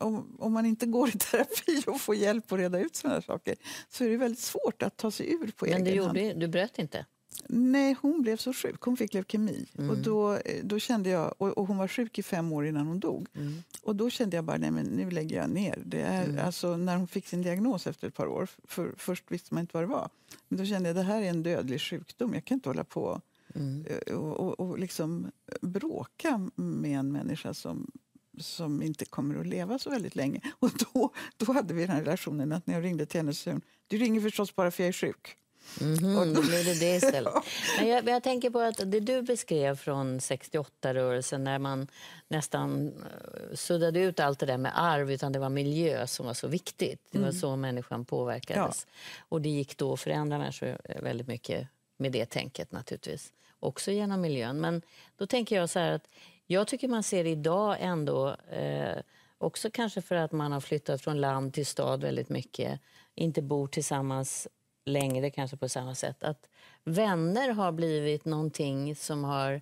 Om, 0.00 0.36
om 0.38 0.52
man 0.52 0.66
inte 0.66 0.86
går 0.86 1.08
i 1.08 1.12
terapi 1.12 1.82
och 1.86 2.00
får 2.00 2.14
hjälp 2.14 2.52
att 2.52 2.58
reda 2.58 2.78
ut 2.78 3.02
här 3.04 3.20
saker 3.20 3.56
så 3.88 4.04
är 4.04 4.08
det 4.08 4.16
väldigt 4.16 4.40
svårt 4.40 4.82
att 4.82 4.96
ta 4.96 5.10
sig 5.10 5.32
ur 5.32 5.52
på 5.56 5.66
Men 5.66 5.84
du, 5.84 5.90
egen 5.90 6.04
hand. 6.04 6.18
gjorde, 6.18 6.34
du 6.34 6.48
bröt 6.48 6.78
inte? 6.78 7.06
Nej, 7.48 7.96
hon 8.02 8.22
blev 8.22 8.36
så 8.36 8.52
sjuk. 8.52 8.80
Hon 8.80 8.96
fick 8.96 9.14
leukemi. 9.14 9.66
Mm. 9.78 9.90
Och 9.90 9.98
då, 9.98 10.38
då 10.62 10.78
kände 10.78 11.10
jag, 11.10 11.34
och, 11.38 11.58
och 11.58 11.66
hon 11.66 11.76
var 11.76 11.88
sjuk 11.88 12.18
i 12.18 12.22
fem 12.22 12.52
år 12.52 12.66
innan 12.66 12.86
hon 12.86 13.00
dog. 13.00 13.26
Mm. 13.34 13.62
Och 13.82 13.96
då 13.96 14.10
kände 14.10 14.36
jag 14.36 14.44
bara, 14.44 14.56
nej 14.56 14.70
men 14.70 14.86
nu 14.86 15.10
lägger 15.10 15.36
jag 15.36 15.50
ner. 15.50 15.82
Det 15.86 16.00
är, 16.00 16.38
alltså, 16.38 16.76
när 16.76 16.96
hon 16.96 17.06
fick 17.08 17.26
sin 17.26 17.42
diagnos 17.42 17.86
efter 17.86 18.08
ett 18.08 18.14
par 18.14 18.26
år, 18.26 18.48
för, 18.64 18.94
först 18.96 19.24
visste 19.28 19.54
man 19.54 19.60
inte 19.60 19.76
vad 19.76 19.82
det 19.82 19.88
var. 19.88 20.08
Men 20.48 20.58
då 20.58 20.64
kände 20.64 20.88
jag, 20.88 20.96
det 20.96 21.02
här 21.02 21.22
är 21.22 21.30
en 21.30 21.42
dödlig 21.42 21.80
sjukdom. 21.80 22.34
Jag 22.34 22.44
kan 22.44 22.54
inte 22.54 22.68
hålla 22.68 22.84
på 22.84 23.20
Mm. 23.54 23.84
eh, 23.86 24.14
och, 24.14 24.40
och, 24.40 24.60
och 24.60 24.78
liksom 24.78 25.30
bråka 25.60 26.50
med 26.54 26.98
en 26.98 27.12
människa 27.12 27.54
som, 27.54 27.90
som 28.38 28.82
inte 28.82 29.04
kommer 29.04 29.40
att 29.40 29.46
leva 29.46 29.78
så 29.78 29.90
väldigt 29.90 30.16
länge. 30.16 30.40
Och 30.58 30.70
då, 30.92 31.12
då 31.36 31.52
hade 31.52 31.74
vi 31.74 31.80
den 31.80 31.90
här 31.90 32.00
relationen 32.00 32.52
att 32.52 32.66
när 32.66 32.74
jag 32.74 32.84
ringde 32.84 33.06
till 33.06 33.20
henne 33.20 33.34
så 33.34 33.50
hon, 33.50 33.60
du 33.86 33.98
ringer 33.98 34.20
förstås 34.20 34.56
bara 34.56 34.70
för 34.70 34.82
jag 34.82 34.88
är 34.88 34.92
sjuk. 34.92 35.36
Mhm, 35.80 36.34
då 36.34 36.42
blev 36.42 36.64
det 36.64 36.80
det 36.80 36.96
istället. 36.96 37.34
Men 37.78 37.88
jag, 37.88 38.08
jag 38.08 38.22
tänker 38.22 38.50
på 38.50 38.60
att 38.60 38.76
det 38.76 39.00
du 39.00 39.22
beskrev 39.22 39.76
från 39.76 40.18
68-rörelsen 40.18 41.44
när 41.44 41.58
man 41.58 41.88
nästan 42.28 42.88
eh, 42.88 43.54
suddade 43.54 44.00
ut 44.00 44.20
allt 44.20 44.38
det 44.38 44.46
där 44.46 44.58
med 44.58 44.72
arv 44.74 45.12
utan 45.12 45.32
det 45.32 45.38
var 45.38 45.48
miljö 45.48 46.06
som 46.06 46.26
var 46.26 46.34
så 46.34 46.48
viktigt. 46.48 47.00
Det 47.10 47.18
var 47.18 47.32
så 47.32 47.56
människan 47.56 48.04
påverkades. 48.04 48.86
Och 49.18 49.40
det 49.40 49.48
gick 49.48 49.76
då 49.76 49.92
att 49.92 50.00
förändra 50.00 50.38
människor 50.38 50.78
eh, 50.84 51.02
väldigt 51.02 51.26
mycket 51.26 51.68
med 51.96 52.12
det 52.12 52.26
tänket 52.26 52.72
naturligtvis. 52.72 53.32
Också 53.60 53.90
genom 53.90 54.20
miljön. 54.20 54.60
Men 54.60 54.82
då 55.16 55.26
tänker 55.26 55.56
jag 55.56 55.70
så 55.70 55.78
här 55.78 55.92
att 55.92 56.08
jag 56.46 56.66
tycker 56.66 56.88
man 56.88 57.02
ser 57.02 57.24
idag 57.24 57.76
ändå 57.80 58.36
eh, 58.50 58.98
också 59.38 59.70
kanske 59.70 60.02
för 60.02 60.14
att 60.14 60.32
man 60.32 60.52
har 60.52 60.60
flyttat 60.60 61.02
från 61.02 61.20
land 61.20 61.54
till 61.54 61.66
stad 61.66 62.02
väldigt 62.02 62.28
mycket, 62.28 62.80
inte 63.14 63.42
bor 63.42 63.66
tillsammans 63.66 64.48
längre 64.84 65.30
kanske 65.30 65.56
på 65.56 65.68
samma 65.68 65.94
sätt. 65.94 66.22
Att 66.24 66.46
vänner 66.84 67.48
har 67.48 67.72
blivit 67.72 68.24
någonting 68.24 68.96
som 68.96 69.24
har 69.24 69.60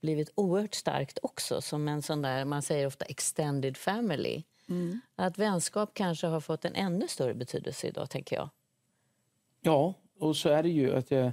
blivit 0.00 0.32
oerhört 0.34 0.74
starkt 0.74 1.18
också. 1.22 1.60
Som 1.60 1.88
en 1.88 2.02
sån 2.02 2.22
där, 2.22 2.44
man 2.44 2.62
säger 2.62 2.86
ofta 2.86 3.04
extended 3.04 3.76
family. 3.76 4.42
Att 5.16 5.38
vänskap 5.38 5.90
kanske 5.94 6.26
har 6.26 6.40
fått 6.40 6.64
en 6.64 6.74
ännu 6.74 7.08
större 7.08 7.34
betydelse 7.34 7.86
idag, 7.86 8.10
tänker 8.10 8.36
jag. 8.36 8.48
Ja, 9.60 9.94
och 10.18 10.36
så 10.36 10.48
är 10.48 10.62
det 10.62 10.68
ju. 10.68 10.94
att 10.96 11.12
eh, 11.12 11.30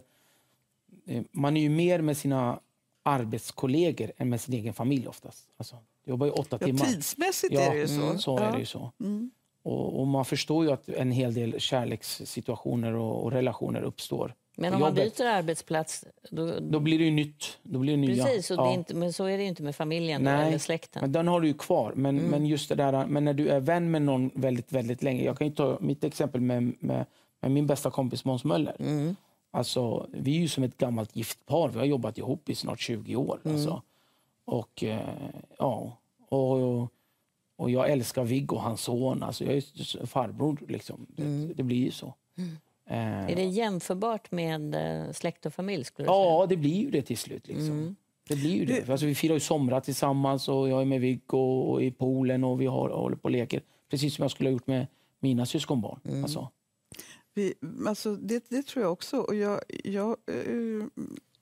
eh, 1.06 1.24
Man 1.32 1.58
är 1.58 1.62
ju 1.62 1.70
mer 1.70 2.02
med 2.02 2.18
sina 2.18 2.60
arbetskollegor 3.04 4.12
än 4.18 4.30
med 4.30 4.42
sin 4.42 4.54
egen 4.54 4.74
familj 4.74 5.08
oftast. 5.08 5.50
Alltså, 5.58 5.78
jobbar 6.06 6.26
ju 6.26 6.32
åtta 6.32 6.58
Ja, 6.62 6.66
timmar. 6.68 6.86
tidsmässigt 6.86 7.54
Ja, 7.54 7.62
är 7.62 7.72
det 7.74 7.80
ju 7.80 7.88
så. 7.88 8.02
mm, 8.02 8.18
så 8.20 8.38
är 8.38 8.52
det 8.52 8.60
ju 8.60 8.66
så. 8.66 8.92
Och, 9.64 10.00
och 10.00 10.08
man 10.08 10.26
förstår 10.26 10.66
ju 10.66 10.72
att 10.72 10.90
en 10.90 11.12
hel 11.12 11.34
del 11.34 11.60
kärlekssituationer 11.60 12.94
och, 12.94 13.24
och 13.24 13.32
relationer 13.32 13.82
uppstår 13.82 14.34
Men 14.58 14.74
om 14.74 14.80
man 14.80 14.94
byter 14.94 15.26
arbetsplats, 15.26 16.06
då, 16.32 16.60
Då 16.60 16.80
blir 16.80 17.00
det 17.00 17.06
ju 17.06 17.12
nytt. 17.12 17.58
Då 17.64 17.80
blir 17.80 17.92
det 17.94 17.98
nya. 17.98 18.26
precis, 18.26 18.52
och 18.52 18.58
Ja. 18.58 18.74
inte, 18.74 18.96
men 18.96 19.14
så 19.14 19.26
är 19.26 19.38
det 19.38 19.44
ju 19.44 19.50
inte 19.50 19.64
med 19.64 19.76
familjen 19.76 20.22
Nej, 20.24 20.48
eller 20.48 20.58
släkten. 20.58 21.02
Men 21.02 21.12
den 21.12 21.28
har 21.28 21.42
du 21.42 21.48
ju 21.48 21.54
kvar. 21.54 21.94
Men, 21.96 22.18
Mm. 22.20 22.32
men 22.32 22.46
just 22.46 22.70
det 22.70 22.76
där, 22.76 23.06
men 23.06 23.26
när 23.26 23.34
du 23.34 23.48
är 23.50 23.60
vän 23.60 23.92
med 23.92 24.02
någon 24.02 24.32
väldigt, 24.34 24.72
väldigt 24.72 25.04
länge. 25.04 25.24
Jag 25.24 25.38
kan 25.38 25.48
ju 25.48 25.54
ta 25.54 25.78
mitt 25.82 26.04
exempel 26.04 26.42
med, 26.42 26.74
med, 26.80 27.06
med 27.42 27.52
min 27.52 27.68
bästa 27.68 27.92
kompis 27.92 28.26
Måns 28.26 28.44
Möller. 28.44 28.76
Mm. 28.80 29.16
Alltså, 29.52 30.08
vi 30.14 30.36
är 30.38 30.40
ju 30.42 30.48
som 30.48 30.64
ett 30.64 30.78
gammalt 30.78 31.16
gift 31.16 31.46
par. 31.46 31.70
Vi 31.70 31.78
har 31.80 31.86
jobbat 31.86 32.18
ihop 32.18 32.50
i 32.50 32.56
snart 32.56 32.80
20 32.80 33.16
år. 33.16 33.40
Mm. 33.46 33.56
Alltså. 33.56 33.82
Och, 34.46 34.84
eh, 34.84 35.00
ja, 35.58 35.98
och, 36.30 36.52
och 36.52 36.88
jag 37.68 37.90
älskar 37.92 38.24
Viggo, 38.24 38.56
hans 38.56 38.82
son. 38.82 39.24
Alltså, 39.24 39.44
jag 39.46 39.56
är 39.56 40.06
farbror. 40.06 40.58
Liksom. 40.68 41.06
Det, 41.10 41.54
det 41.54 41.64
blir 41.64 41.78
ju 41.86 41.92
så. 41.92 42.14
Eh, 42.38 42.44
Mm. 42.90 43.30
Är 43.30 43.36
det 43.36 43.44
jämförbart 43.44 44.32
med 44.32 44.76
eh, 44.76 45.12
släkt 45.12 45.46
och 45.46 45.54
familj? 45.54 45.84
Skulle 45.84 46.06
du 46.06 46.10
säga? 46.10 46.18
Ja, 46.18 46.46
det 46.50 46.58
blir 46.58 46.76
ju 46.76 46.92
det 46.92 47.02
till 47.02 47.18
slut. 47.18 47.48
Liksom. 47.48 47.72
Mm. 47.72 47.96
Det 48.28 48.36
blir 48.36 48.56
ju 48.56 48.66
det. 48.66 48.90
Alltså, 48.90 49.06
vi 49.06 49.16
firar 49.16 49.34
ju 49.34 49.40
somrar 49.40 49.80
tillsammans 49.80 50.50
och 50.50 50.70
jag 50.70 50.82
är 50.82 50.86
med 50.86 51.02
Viggo 51.02 51.60
och 51.60 51.84
i 51.84 51.92
poolen 51.92 52.44
och 52.44 52.62
vi 52.62 52.66
har, 52.66 52.90
håller 52.90 53.16
på 53.16 53.24
och 53.24 53.32
leker. 53.32 53.62
Precis 53.90 54.16
som 54.16 54.24
jag 54.24 54.32
skulle 54.32 54.50
ha 54.50 54.52
gjort 54.52 54.68
med 54.68 54.88
mina 55.20 55.46
syskonbarn. 55.46 56.00
Mm. 56.06 56.24
Alltså. 56.24 56.50
Vi, 57.34 57.54
alltså 57.88 58.16
det, 58.16 58.46
det 58.50 58.64
tror 58.64 58.84
jag 58.84 58.92
också. 58.92 59.18
Och 59.18 59.36
jag, 59.36 59.60
jag 59.84 60.10
eh, 60.10 60.86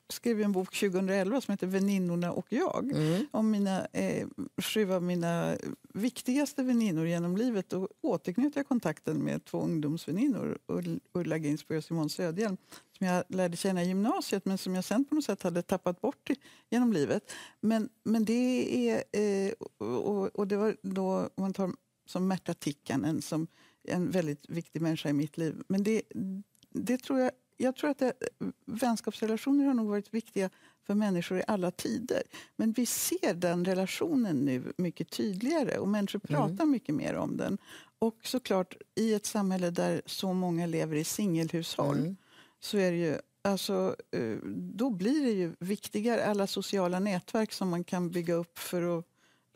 skrev 0.10 0.42
en 0.42 0.52
bok 0.52 0.80
2011 0.80 1.42
som 1.42 1.52
heter 1.52 1.68
Väninnorna 1.68 2.32
och 2.32 2.46
jag. 2.50 2.92
Om 3.32 3.52
mina, 3.52 3.86
eh, 3.86 4.28
sju 4.62 4.92
av 4.94 5.04
mina 5.04 5.58
viktigaste 5.94 6.64
väninnor 6.64 7.08
genom 7.08 7.38
livet. 7.38 7.70
Då 7.70 7.90
återknöt 8.02 8.56
jag 8.56 8.68
kontakten 8.68 9.18
med 9.24 9.46
två 9.46 9.62
ungdomsväninnor. 9.62 10.58
Ull- 10.68 11.00
Ulla 11.14 11.38
Ginsberg 11.38 11.78
och 11.78 11.84
Simone 11.84 12.10
Söderhjelm. 12.10 12.58
Som 12.98 13.08
jag 13.08 13.24
lärde 13.28 13.58
känna 13.58 13.84
i 13.84 13.88
gymnasiet 13.88 14.46
men 14.46 14.58
som 14.58 14.76
jag 14.76 14.84
sen 14.84 15.06
på 15.06 15.16
något 15.16 15.26
sätt 15.26 15.44
hade 15.44 15.62
tappat 15.62 16.02
bort 16.02 16.30
genom 16.70 16.94
livet. 16.94 17.32
Men, 17.62 17.90
men 18.04 18.26
det 18.26 18.90
är... 18.90 19.04
Eh, 19.12 19.52
och, 19.88 20.36
och- 20.40 20.48
det 20.48 20.58
var 20.58 20.76
då, 20.82 21.30
man 21.36 21.54
tar 21.54 21.72
som 22.06 22.28
Märta 22.28 22.54
Tikkanen 22.54 23.22
som 23.22 23.48
en 23.84 24.12
väldigt 24.12 24.50
viktig 24.50 24.82
människa 24.82 25.10
i 25.10 25.14
mitt 25.14 25.38
liv. 25.38 25.56
Men 25.68 25.84
det, 25.84 26.02
det 26.70 26.98
tror 26.98 27.20
jag, 27.20 27.32
jag 27.58 27.76
tror 27.76 27.90
att 27.90 27.98
det, 27.98 28.14
vänskapsrelationer 28.66 29.66
har 29.66 29.74
nog 29.74 29.88
varit 29.88 30.14
viktiga 30.14 30.50
för 30.88 30.94
människor 30.94 31.40
i 31.40 31.44
alla 31.48 31.72
tider. 31.72 32.24
Men 32.56 32.72
vi 32.72 32.86
ser 32.86 33.34
den 33.34 33.66
relationen 33.66 34.36
nu 34.36 34.74
mycket 34.78 35.10
tydligare 35.10 35.78
och 35.78 35.88
människor 35.88 36.20
pratar 36.20 36.66
mycket 36.66 36.96
mer 36.96 37.16
om 37.16 37.38
den. 37.38 37.58
Och 38.00 38.16
såklart, 38.24 38.76
i 38.96 39.14
ett 39.14 39.26
samhälle 39.26 39.70
där 39.70 40.02
så 40.06 40.34
många 40.34 40.66
lever 40.66 40.96
i 40.96 41.04
singelhushåll 41.04 42.16
så 42.60 42.78
är 42.78 42.92
det 42.92 42.98
ju 42.98 43.18
Alltså, 43.42 43.96
eh, 44.12 44.38
då 44.54 44.90
blir 44.90 45.24
det 45.24 45.32
ju 45.32 45.56
viktigare, 45.60 46.26
alla 46.26 46.48
sociala 46.48 47.00
nätverk 47.00 47.52
som 47.52 47.70
man 47.70 47.84
kan 47.84 48.10
bygga 48.10 48.34
upp 48.34 48.60
för 48.60 49.00
att 49.00 49.06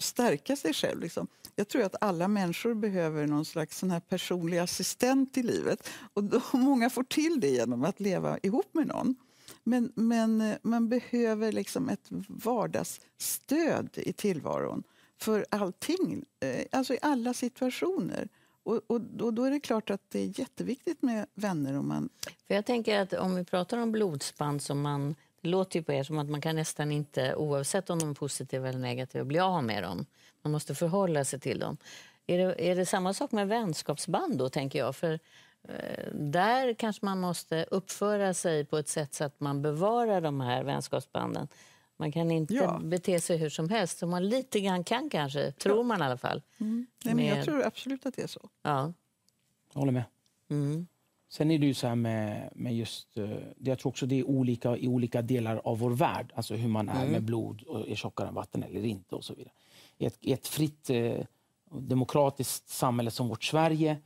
stärka 0.03 0.55
sig 0.55 0.73
själv. 0.73 1.01
Liksom. 1.01 1.27
Jag 1.55 1.67
tror 1.67 1.83
att 1.83 1.95
alla 2.01 2.27
människor 2.27 2.73
behöver 2.73 3.27
någon 3.27 3.45
slags 3.45 3.77
sån 3.77 3.91
här 3.91 3.99
personlig 3.99 4.57
assistent 4.57 5.37
i 5.37 5.43
livet. 5.43 5.89
Och 6.13 6.23
då, 6.23 6.41
många 6.57 6.89
får 6.89 7.03
till 7.03 7.39
det 7.39 7.49
genom 7.49 7.83
att 7.83 7.99
leva 7.99 8.37
ihop 8.43 8.73
med 8.73 8.87
någon. 8.87 9.15
Men, 9.63 9.91
men 9.95 10.41
eh, 10.41 10.57
man 10.61 10.89
behöver 10.89 11.51
liksom 11.51 11.89
ett 11.89 12.05
vardagsstöd 12.27 13.89
i 13.95 14.13
tillvaron 14.13 14.83
för 15.17 15.45
allting, 15.49 16.25
eh, 16.39 16.65
alltså 16.71 16.93
i 16.93 16.99
alla 17.01 17.33
situationer. 17.33 18.29
Och, 18.63 18.81
och, 18.87 19.01
och 19.19 19.33
då 19.33 19.43
är 19.43 19.51
det 19.51 19.59
klart 19.59 19.89
att 19.89 20.01
det 20.09 20.19
är 20.19 20.39
jätteviktigt 20.39 21.01
med 21.01 21.25
vänner. 21.33 21.77
Om 21.77 21.87
man, 21.87 22.09
För 22.47 22.55
jag 22.55 22.65
tänker 22.65 22.99
att 22.99 23.13
om 23.13 23.35
vi 23.35 23.43
pratar 23.43 23.77
om 23.77 23.91
blodsband 23.91 24.61
som 24.61 24.81
man 24.81 25.15
det 25.41 25.47
låter 25.49 25.79
ju 25.79 25.83
på 25.83 25.93
er 25.93 26.03
som 26.03 26.19
att 26.19 26.29
man 26.29 26.41
kan 26.41 26.55
nästan 26.55 26.91
inte, 26.91 27.35
oavsett 27.35 27.89
om 27.89 27.99
de 27.99 28.09
är 28.09 28.13
positiva 28.13 28.69
eller 28.69 28.79
negativa, 28.79 29.23
bli 29.25 29.39
av 29.39 29.63
med 29.63 29.83
dem. 29.83 30.05
Man 30.41 30.51
måste 30.51 30.75
förhålla 30.75 31.25
sig 31.25 31.39
till 31.39 31.59
dem. 31.59 31.77
Är 32.27 32.37
det, 32.37 32.69
är 32.71 32.75
det 32.75 32.85
samma 32.85 33.13
sak 33.13 33.31
med 33.31 33.47
vänskapsband 33.47 34.37
då, 34.37 34.49
tänker 34.49 34.79
jag? 34.79 34.95
För 34.95 35.19
eh, 35.63 36.11
där 36.13 36.73
kanske 36.73 37.05
man 37.05 37.19
måste 37.19 37.63
uppföra 37.71 38.33
sig 38.33 38.65
på 38.65 38.77
ett 38.77 38.87
sätt 38.87 39.13
så 39.13 39.23
att 39.23 39.39
man 39.39 39.61
bevarar 39.61 40.21
de 40.21 40.41
här 40.41 40.63
vänskapsbanden. 40.63 41.47
Man 41.97 42.11
kan 42.11 42.31
inte 42.31 42.53
Ja. 42.53 42.79
bete 42.83 43.19
sig 43.19 43.37
hur 43.37 43.49
som 43.49 43.69
helst, 43.69 43.97
som 43.97 44.09
man 44.09 44.29
lite 44.29 44.59
grann 44.59 44.83
kan 44.83 45.09
kanske, 45.09 45.51
tror 45.51 45.83
man 45.83 46.01
i 46.01 46.03
alla 46.05 46.17
fall. 46.17 46.41
nej, 46.57 46.85
men 47.15 47.25
jag 47.25 47.35
Med- 47.35 47.45
tror 47.45 47.63
absolut 47.65 48.05
att 48.05 48.15
det 48.15 48.21
är 48.23 48.27
så. 48.27 48.49
Ja. 48.61 48.93
Jag 49.73 49.79
håller 49.79 49.91
med. 49.91 50.03
Mm. 50.49 50.87
Sen 51.33 51.51
är 51.51 51.59
det 51.59 51.65
ju 51.65 51.73
så 51.73 51.87
här 51.87 51.95
med, 51.95 52.49
med 52.55 52.75
just... 52.75 53.17
eh, 53.17 53.29
Jag 53.57 53.79
tror 53.79 53.89
också 53.89 54.05
det 54.05 54.19
är 54.19 54.23
olika 54.27 54.77
i 54.77 54.87
olika 54.87 55.21
delar 55.21 55.61
av 55.63 55.79
vår 55.79 55.91
värld. 55.91 56.31
Alltså 56.35 56.55
hur 56.55 56.69
man 56.69 56.89
är 56.89 57.07
med 57.07 57.23
blod 57.23 57.61
och 57.61 57.89
är 57.89 57.95
tjockare 57.95 58.27
än 58.27 58.33
vatten 58.33 58.63
eller 58.63 58.85
inte 58.85 59.15
och 59.15 59.23
så 59.23 59.33
vidare. 59.33 59.53
I 59.97 60.05
ett, 60.05 60.17
i 60.21 60.33
ett 60.33 60.47
fritt 60.47 60.89
eh, 60.89 61.17
demokratiskt 61.71 62.69
samhälle 62.69 63.11
som 63.11 63.27
vårt 63.27 63.43
Sverige 63.43 63.97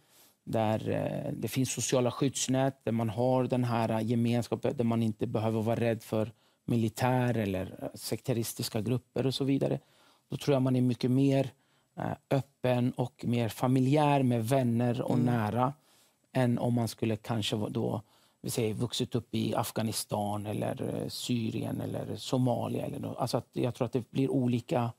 där 0.44 0.90
eh, 0.90 1.34
det 1.34 1.48
finns 1.48 1.72
sociala 1.72 2.12
skyddsnät, 2.12 2.86
där 2.86 2.92
man 2.92 3.10
har 3.10 3.44
den 3.44 3.64
här 3.64 4.02
gemenskapen, 4.02 4.78
där 4.78 4.84
man 4.84 5.04
inte 5.04 5.28
behöver 5.28 5.62
vara 5.62 5.80
rädd 5.80 6.04
för 6.04 6.32
militär 6.66 7.38
eller 7.38 7.92
sekteristiska 7.94 8.82
grupper 8.82 9.26
och 9.26 9.34
så 9.36 9.44
vidare. 9.44 9.80
Då 10.30 10.38
tror 10.38 10.56
jag 10.56 10.62
man 10.62 10.76
är 10.76 10.82
mycket 10.82 11.12
mer 11.12 11.50
öppen 12.30 12.92
och 12.92 13.26
mer 13.28 13.50
familjär 13.50 14.24
med 14.24 14.48
vänner 14.48 15.02
och 15.02 15.20
nära 15.20 15.74
än 16.36 16.58
om 16.58 16.74
man 16.74 16.88
skulle 16.88 17.16
kanske 17.16 17.56
då 17.70 18.02
vi 18.42 18.50
säger, 18.50 18.74
vuxit 18.74 19.16
upp 19.16 19.36
i 19.36 19.56
Afghanistan 19.56 20.46
eller 20.46 21.02
eh, 21.02 21.08
Syrien 21.10 21.82
eller 21.82 22.16
Somalia. 22.16 22.86
Eller 22.86 23.00
nå- 23.00 23.16
alltså 23.16 23.38
att 23.38 23.48
jag 23.54 23.76
tror 23.76 23.86
att 23.86 23.94
det 23.94 24.12
blir 24.12 24.32
olika 24.32 24.92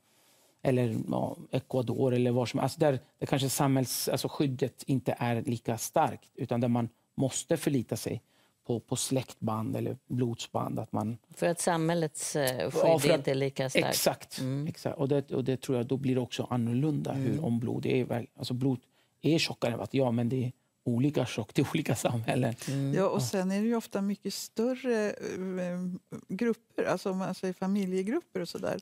eller 0.61 0.95
ja, 1.11 1.35
Ecuador 1.51 2.13
eller 2.13 2.31
var 2.31 2.45
som 2.45 2.59
alltså 2.59 2.79
där, 2.79 2.99
där 3.19 3.25
kanske 3.27 3.49
samhälls, 3.49 4.07
alltså 4.09 4.27
skyddet 4.27 4.83
inte 4.87 5.15
är 5.19 5.41
lika 5.41 5.77
starkt 5.77 6.29
utan 6.35 6.61
där 6.61 6.67
man 6.67 6.89
måste 7.15 7.57
förlita 7.57 7.95
sig 7.97 8.21
på, 8.65 8.79
på 8.79 8.95
släktband 8.95 9.75
eller 9.75 9.97
blodsband. 10.07 10.79
Att 10.79 10.91
man, 10.91 11.17
För 11.35 11.47
att 11.47 11.59
samhällets 11.59 12.35
eh, 12.35 12.71
skydd 12.71 12.81
Ja, 12.83 12.99
för 12.99 13.09
att- 13.09 13.17
inte 13.17 13.31
är 13.31 13.35
lika 13.35 13.69
starkt. 13.69 13.87
Exakt. 13.87 14.41
exakt. 14.67 14.97
Och, 14.97 15.07
det, 15.07 15.31
och 15.31 15.43
det 15.43 15.61
tror 15.61 15.77
jag 15.77 15.85
då 15.87 15.97
blir 15.97 16.15
det 16.15 16.21
också 16.21 16.47
annorlunda 16.49 17.13
hur, 17.13 17.45
om 17.45 17.59
blod 17.59 17.85
är. 17.85 18.27
Alltså 18.37 18.53
blod 18.53 18.79
är 19.21 19.37
tjockare 19.37 19.71
än 19.73 19.79
vatten, 19.79 19.97
ja 19.99 20.11
men 20.11 20.29
det 20.29 20.45
är 20.45 20.51
olika 20.87 21.25
tjockt 21.25 21.59
i 21.59 21.65
olika 21.73 21.95
samhällen. 21.95 22.53
Ja, 22.95 23.09
och 23.09 23.23
sen 23.23 23.51
är 23.51 23.61
det 23.61 23.67
ju 23.67 23.75
ofta 23.75 24.01
mycket 24.01 24.33
större 24.33 25.11
eh, 25.11 25.79
grupper, 26.27 26.83
alltså 26.83 27.11
om 27.11 27.17
man 27.17 27.35
säger 27.35 27.53
familjegrupper 27.53 28.39
och 28.39 28.49
sådär. 28.49 28.79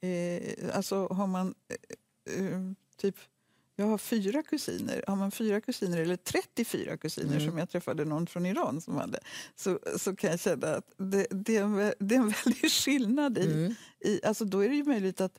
Eh, 0.00 0.76
alltså 0.76 1.06
har 1.06 1.26
man 1.26 1.54
eh, 1.68 2.46
eh, 2.46 2.60
typ, 2.96 3.16
jag 3.76 3.86
har 3.86 3.98
fyra 3.98 4.42
kusiner, 4.42 5.04
har 5.06 5.16
man 5.16 5.30
fyra 5.30 5.60
kusiner 5.60 5.98
eller 5.98 6.16
34 6.16 6.96
kusiner 6.96 7.40
som 7.40 7.58
jag 7.58 7.70
träffade 7.70 8.04
någon 8.04 8.26
från 8.26 8.46
Iran 8.46 8.80
som 8.80 8.96
hade, 8.96 9.20
så, 9.56 9.78
så 9.98 10.16
kan 10.16 10.30
jag 10.30 10.40
känna 10.40 10.74
att 10.74 10.94
det, 10.96 11.26
det, 11.30 11.56
är, 11.56 11.62
en, 11.62 11.92
det 11.98 12.14
är 12.14 12.18
en 12.18 12.34
väldig 12.44 12.70
skillnad 12.70 13.38
i, 13.38 13.76
i, 14.00 14.20
alltså 14.24 14.44
då 14.44 14.64
är 14.64 14.68
det 14.68 14.74
ju 14.74 14.84
möjligt 14.84 15.20
att 15.20 15.38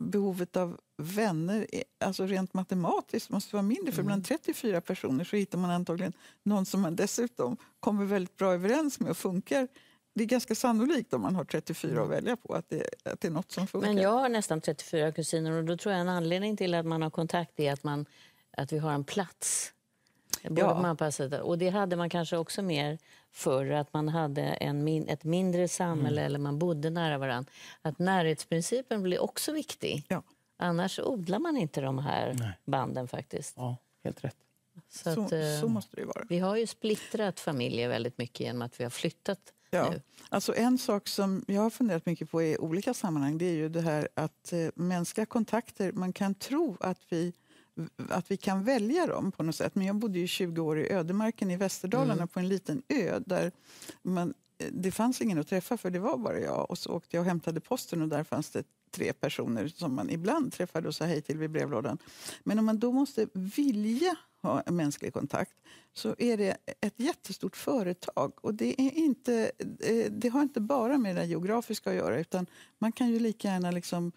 behovet 0.00 0.56
av 0.56 0.80
vänner, 0.96 1.66
alltså 2.00 2.26
rent 2.26 2.54
matematiskt, 2.54 3.30
måste 3.30 3.56
vara 3.56 3.62
mindre. 3.62 3.92
För 3.92 4.02
bland 4.02 4.24
34 4.24 4.80
personer 4.80 5.24
så 5.24 5.36
hittar 5.36 5.58
man 5.58 5.70
antagligen 5.70 6.12
någon 6.42 6.66
som 6.66 6.80
man 6.80 6.96
dessutom 6.96 7.56
kommer 7.80 8.04
väldigt 8.04 8.36
bra 8.36 8.52
överens 8.52 9.00
med 9.00 9.10
och 9.10 9.16
funkar. 9.16 9.68
Det 10.14 10.24
är 10.24 10.26
ganska 10.26 10.54
sannolikt 10.54 11.12
om 11.12 11.22
man 11.22 11.34
har 11.34 11.44
34 11.44 12.02
att 12.02 12.08
välja 12.08 12.36
på 12.36 12.54
att 12.54 12.68
det, 12.68 12.88
att 13.04 13.20
det 13.20 13.28
är 13.28 13.32
något 13.32 13.52
som 13.52 13.66
funkar. 13.66 13.88
Men 13.88 14.02
jag 14.02 14.10
har 14.10 14.28
nästan 14.28 14.60
34 14.60 15.12
kusiner 15.12 15.52
och 15.52 15.64
då 15.64 15.76
tror 15.76 15.92
jag 15.92 16.00
en 16.00 16.08
anledning 16.08 16.56
till 16.56 16.74
att 16.74 16.86
man 16.86 17.02
har 17.02 17.10
kontakt 17.10 17.60
är 17.60 17.72
att, 17.72 17.84
man, 17.84 18.06
att 18.56 18.72
vi 18.72 18.78
har 18.78 18.92
en 18.92 19.04
plats. 19.04 19.72
Både 20.48 20.60
Ja. 20.60 20.74
på 20.74 20.80
mamma 20.80 21.40
och 21.42 21.58
det 21.58 21.68
hade 21.68 21.96
man 21.96 22.10
kanske 22.10 22.36
också 22.36 22.62
mer 22.62 22.98
förr, 23.32 23.70
att 23.70 23.92
man 23.94 24.08
hade 24.08 24.42
en 24.42 24.84
min, 24.84 25.08
ett 25.08 25.24
mindre 25.24 25.68
samhälle 25.68 26.22
eller 26.22 26.38
man 26.38 26.58
bodde 26.58 26.90
nära 26.90 27.18
varandra. 27.18 27.50
Att 27.82 27.98
närhetsprincipen 27.98 29.02
blir 29.02 29.18
också 29.22 29.52
viktig. 29.52 30.04
Ja. 30.08 30.22
Annars 30.56 30.98
odlar 30.98 31.38
man 31.38 31.56
inte 31.56 31.80
de 31.80 31.98
här 31.98 32.54
banden 32.64 33.08
faktiskt. 33.08 33.54
Ja, 33.56 33.76
helt 34.04 34.24
rätt. 34.24 34.36
Så, 34.88 35.14
så, 35.14 35.22
att, 35.24 35.32
eh, 35.32 35.40
så 35.60 35.68
måste 35.68 35.96
det 35.96 36.04
vara. 36.04 36.24
Vi 36.28 36.38
har 36.38 36.56
ju 36.56 36.66
splittrat 36.66 37.40
familjer 37.40 37.88
väldigt 37.88 38.18
mycket 38.18 38.40
genom 38.40 38.62
att 38.62 38.80
vi 38.80 38.84
har 38.84 38.90
flyttat 38.90 39.38
Ja. 39.70 39.90
nu. 39.90 40.00
Alltså 40.28 40.54
en 40.54 40.78
sak 40.78 41.08
som 41.08 41.44
jag 41.48 41.62
har 41.62 41.70
funderat 41.70 42.06
mycket 42.06 42.30
på 42.30 42.42
i 42.42 42.58
olika 42.58 42.94
sammanhang 42.94 43.38
det 43.38 43.44
är 43.44 43.52
ju 43.54 43.68
det 43.68 43.80
här 43.80 44.08
att 44.14 44.52
eh, 44.52 44.68
mänskliga 44.74 45.26
kontakter, 45.26 45.92
man 45.92 46.12
kan 46.12 46.34
tro 46.34 46.76
att 46.80 47.00
vi, 47.08 47.32
att 48.08 48.30
vi 48.30 48.36
kan 48.36 48.64
välja 48.64 49.06
dem 49.06 49.32
på 49.32 49.42
något 49.42 49.56
sätt. 49.56 49.74
Men 49.74 49.86
jag 49.86 49.96
bodde 49.96 50.18
ju 50.18 50.26
20 50.26 50.62
år 50.62 50.78
i 50.78 50.92
ödemarken 50.92 51.50
i 51.50 51.56
Västerdalarna 51.56 52.26
på 52.26 52.40
en 52.40 52.48
liten 52.48 52.82
ö 52.88 53.20
där 53.26 53.52
man 54.02 54.34
det 54.72 54.90
fanns 54.90 55.20
ingen 55.20 55.38
att 55.38 55.48
träffa 55.48 55.76
för 55.76 55.90
det 55.90 55.98
var 55.98 56.16
bara 56.16 56.40
jag. 56.40 56.70
Och 56.70 56.78
så 56.78 56.92
åkte 56.92 57.16
jag 57.16 57.20
och 57.20 57.26
hämtade 57.26 57.60
posten 57.60 58.02
och 58.02 58.08
där 58.08 58.24
fanns 58.24 58.50
det 58.50 58.64
tre 58.90 59.12
personer 59.12 59.68
som 59.68 59.94
man 59.94 60.10
ibland 60.10 60.52
träffade 60.52 60.88
och 60.88 60.94
sa 60.94 61.04
hej 61.04 61.22
till 61.22 61.38
vid 61.38 61.50
brevlådan. 61.50 61.98
Men 62.44 62.58
om 62.58 62.64
man 62.64 62.78
då 62.78 62.92
måste 62.92 63.26
vilja 63.32 64.16
ha 64.42 64.60
en 64.60 64.76
mänsklig 64.76 65.12
kontakt 65.12 65.52
så 65.92 66.14
är 66.18 66.36
det 66.36 66.56
ett 66.80 66.94
jättestort 66.96 67.56
företag. 67.56 68.32
Och 68.40 68.54
det, 68.54 68.80
är 68.80 68.94
inte, 68.94 69.50
eh, 69.80 70.06
det 70.10 70.28
har 70.28 70.42
inte 70.42 70.60
bara 70.60 70.98
med 70.98 71.16
det 71.16 71.24
geografiska 71.24 71.90
att 71.90 71.96
göra 71.96 72.20
utan 72.20 72.46
man 72.78 72.92
kan 72.92 73.08
ju 73.10 73.18
lika 73.18 73.48
gärna 73.48 73.70
liksom 73.70 74.06
eh, 74.06 74.12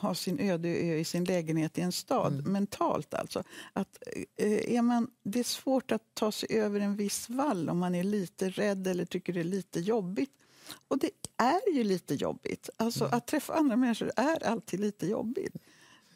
ha 0.00 0.14
sin 0.14 0.38
öde 0.38 0.68
ö 0.68 0.96
i 0.96 1.04
sin 1.04 1.24
lägenhet 1.24 1.78
i 1.78 1.80
en 1.80 1.92
stad, 1.92 2.32
mm. 2.32 2.52
mentalt 2.52 3.14
alltså. 3.14 3.42
Att, 3.72 3.98
eh, 4.36 4.74
är 4.76 4.82
man, 4.82 5.10
det 5.22 5.38
är 5.38 5.44
svårt 5.44 5.92
att 5.92 6.02
ta 6.14 6.32
sig 6.32 6.48
över 6.58 6.80
en 6.80 6.96
viss 6.96 7.28
vall 7.28 7.68
om 7.68 7.78
man 7.78 7.94
är 7.94 8.04
lite 8.04 8.50
rädd 8.50 8.86
eller 8.86 9.04
tycker 9.04 9.32
det 9.32 9.40
är 9.40 9.44
lite 9.44 9.80
jobbigt. 9.80 10.30
Och 10.88 10.98
det 10.98 11.10
är 11.36 11.74
ju 11.74 11.84
lite 11.84 12.14
jobbigt. 12.14 12.70
Alltså, 12.76 13.04
mm. 13.04 13.16
Att 13.16 13.26
träffa 13.26 13.54
andra 13.54 13.76
människor 13.76 14.10
är 14.16 14.46
alltid 14.46 14.80
lite 14.80 15.06
jobbigt. 15.06 15.56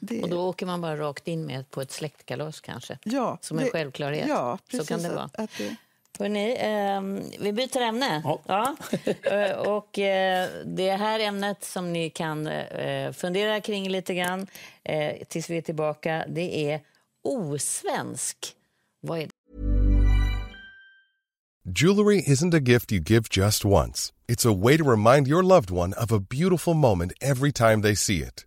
Det... 0.01 0.23
Och 0.23 0.29
då 0.29 0.49
åker 0.49 0.67
man 0.67 0.81
bara 0.81 0.97
rakt 0.97 1.29
in 1.29 1.47
med 1.47 1.71
på 1.71 1.81
ett 1.81 1.93
släktkalas 1.93 2.61
kanske? 2.61 2.99
Ja, 3.03 3.39
Som 3.41 3.59
en 3.59 3.65
det... 3.65 3.71
självklarhet? 3.71 4.29
Ja, 4.29 4.59
precis. 4.67 4.87
Så 4.87 4.95
kan 4.95 5.03
det 5.03 5.09
vara. 5.09 5.25
Att, 5.25 5.39
att 5.39 5.51
det... 5.59 5.77
Hörrni, 6.21 6.57
eh, 6.59 7.25
vi 7.41 7.53
byter 7.53 7.81
ämne. 7.81 8.23
Ja. 8.25 8.41
ja. 8.47 8.77
Eh, 9.23 9.57
och 9.57 9.99
eh, 9.99 10.49
det 10.65 10.91
här 10.91 11.21
ämnet 11.21 11.65
som 11.65 11.93
ni 11.93 12.11
kan 12.11 12.47
eh, 12.47 13.13
fundera 13.13 13.61
kring 13.61 13.89
lite 13.89 14.15
grann 14.15 14.47
eh, 14.85 15.13
tills 15.29 15.51
vi 15.51 15.57
är 15.57 15.63
tillbaka, 15.63 16.25
det 16.29 16.71
är 16.71 16.81
osvensk. 17.25 18.37
Vad 19.01 19.19
är 19.19 19.23
det? 19.23 19.31
Jewelry 21.81 22.23
isn't 22.27 22.55
a 22.55 22.61
gift 22.61 22.93
you 22.93 23.01
give 23.01 23.29
just 23.31 23.65
once. 23.65 24.13
It's 24.27 24.47
a 24.47 24.53
way 24.53 24.79
to 24.79 24.85
remind 24.85 25.29
your 25.29 25.43
loved 25.43 25.71
one 25.71 25.93
of 25.93 26.13
a 26.13 26.19
beautiful 26.19 26.75
moment 26.75 27.13
every 27.21 27.53
time 27.53 27.83
they 27.83 27.97
see 27.97 28.17
it. 28.17 28.47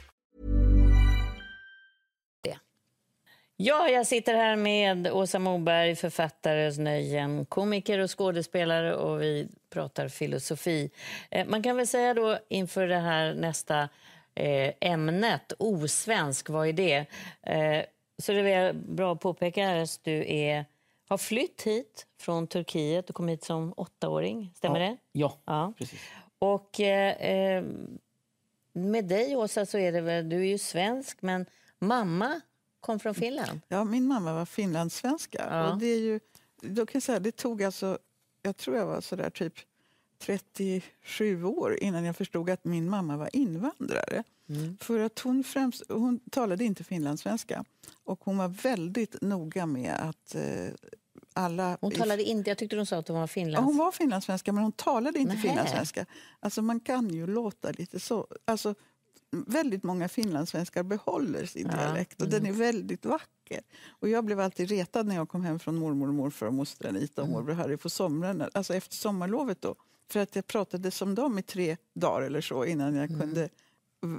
Ja, 3.63 3.89
jag 3.89 4.07
sitter 4.07 4.35
här 4.35 4.55
med 4.55 5.07
Åsa 5.11 5.39
Moberg, 5.39 5.95
författare, 5.95 6.83
nöjen, 6.83 7.45
komiker 7.45 7.99
och 7.99 8.17
skådespelare 8.17 8.95
och 8.95 9.21
vi 9.21 9.47
pratar 9.69 10.07
filosofi. 10.07 10.91
Eh, 11.29 11.47
man 11.47 11.63
kan 11.63 11.77
väl 11.77 11.87
säga 11.87 12.13
då 12.13 12.37
inför 12.49 12.87
det 12.87 12.97
här 12.97 13.33
nästa 13.33 13.89
eh, 14.35 14.73
ämnet, 14.79 15.53
osvensk, 15.59 16.49
vad 16.49 16.67
är 16.67 16.73
det? 16.73 17.05
Eh, 17.41 17.85
så 18.17 18.31
det 18.31 18.51
är 18.51 18.73
bra 18.73 19.13
att 19.13 19.19
påpeka 19.19 19.65
här 19.65 19.77
att 19.77 19.99
du 20.03 20.31
är, 20.31 20.65
har 21.07 21.17
flytt 21.17 21.61
hit 21.61 22.07
från 22.19 22.47
Turkiet 22.47 23.09
och 23.09 23.15
kom 23.15 23.27
hit 23.27 23.43
som 23.43 23.73
åttaåring, 23.77 24.53
stämmer 24.55 24.79
ja. 24.79 24.89
det? 24.89 24.97
Ja, 25.11 25.37
ja, 25.45 25.73
precis. 25.77 25.99
Och 26.39 26.79
med 28.73 29.05
dig 29.05 29.35
Åsa 29.35 29.65
så 29.65 29.77
är 29.77 29.91
det 29.91 30.01
väl, 30.01 30.29
du 30.29 30.35
är 30.35 30.49
ju 30.49 30.57
svensk 30.57 31.21
men 31.21 31.45
mamma 31.79 32.41
kom 32.81 32.99
från 32.99 33.15
Finland? 33.15 33.61
Ja, 33.67 33.83
min 33.83 34.07
mamma 34.07 34.33
var 34.33 34.45
finlandssvenska. 34.45 35.47
Ja. 35.49 35.71
Och 35.71 35.79
det, 35.79 35.85
är 35.85 35.99
ju, 35.99 36.19
då 36.61 36.85
kan 36.85 37.01
säga, 37.01 37.19
det 37.19 37.31
tog 37.31 37.63
alltså, 37.63 37.97
jag 38.41 38.57
tror 38.57 38.77
jag 38.77 38.85
var 38.85 39.01
sådär 39.01 39.29
typ 39.29 39.53
37 40.21 41.43
år 41.43 41.77
innan 41.83 42.05
jag 42.05 42.15
förstod 42.15 42.49
att 42.49 42.65
min 42.65 42.89
mamma 42.89 43.17
var 43.17 43.35
invandrare. 43.35 44.23
Mm. 44.49 44.77
För 44.77 44.99
att 44.99 45.19
hon, 45.19 45.43
främst, 45.43 45.83
hon 45.89 46.19
talade 46.31 46.63
inte 46.63 46.83
finlandssvenska 46.83 47.65
och 48.03 48.19
hon 48.23 48.37
var 48.37 48.47
väldigt 48.47 49.21
noga 49.21 49.65
med 49.65 49.95
att 49.99 50.35
eh, 50.35 50.73
alla... 51.33 51.77
Hon 51.81 51.91
talade 51.91 52.23
inte, 52.23 52.49
jag 52.49 52.57
tyckte 52.57 52.75
de 52.75 52.85
sa 52.85 52.97
att 52.97 53.07
hon 53.07 53.19
var 53.19 53.27
finlands... 53.27 53.61
Ja, 53.61 53.65
hon 53.65 53.77
var 53.77 53.91
finlandssvenska 53.91 54.53
men 54.53 54.63
hon 54.63 54.71
talade 54.71 55.19
inte 55.19 55.33
Nähe. 55.33 55.47
finlandssvenska. 55.47 56.05
Alltså 56.39 56.61
man 56.61 56.79
kan 56.79 57.09
ju 57.09 57.27
låta 57.27 57.71
lite 57.71 57.99
så. 57.99 58.27
Alltså, 58.45 58.75
väldigt 59.31 59.83
många 59.83 60.09
finlandssvenskar 60.09 60.83
behåller 60.83 61.45
sin 61.45 61.69
ja. 61.71 61.77
dialekt 61.77 62.21
och 62.21 62.27
mm. 62.27 62.43
den 62.43 62.53
är 62.53 62.57
väldigt 62.57 63.05
vacker. 63.05 63.61
Och 63.89 64.09
jag 64.09 64.25
blev 64.25 64.39
alltid 64.39 64.69
retad 64.69 65.07
när 65.07 65.15
jag 65.15 65.29
kom 65.29 65.43
hem 65.43 65.59
från 65.59 65.75
mormor 65.75 66.07
och 66.07 66.13
morfar 66.13 66.47
och 66.47 66.53
moster 66.53 66.89
Anita 66.89 67.21
och 67.21 67.27
mm. 67.27 67.39
morbror 67.39 67.53
Harry 67.53 67.77
på 67.77 67.89
somrarna, 67.89 68.49
alltså 68.53 68.73
efter 68.73 68.95
sommarlovet 68.95 69.61
då. 69.61 69.75
För 70.09 70.19
att 70.19 70.35
jag 70.35 70.47
pratade 70.47 70.91
som 70.91 71.15
dem 71.15 71.39
i 71.39 71.41
tre 71.41 71.77
dagar 71.93 72.21
eller 72.21 72.41
så 72.41 72.65
innan 72.65 72.95
jag 72.95 73.09
mm. 73.09 73.19
kunde 73.19 73.49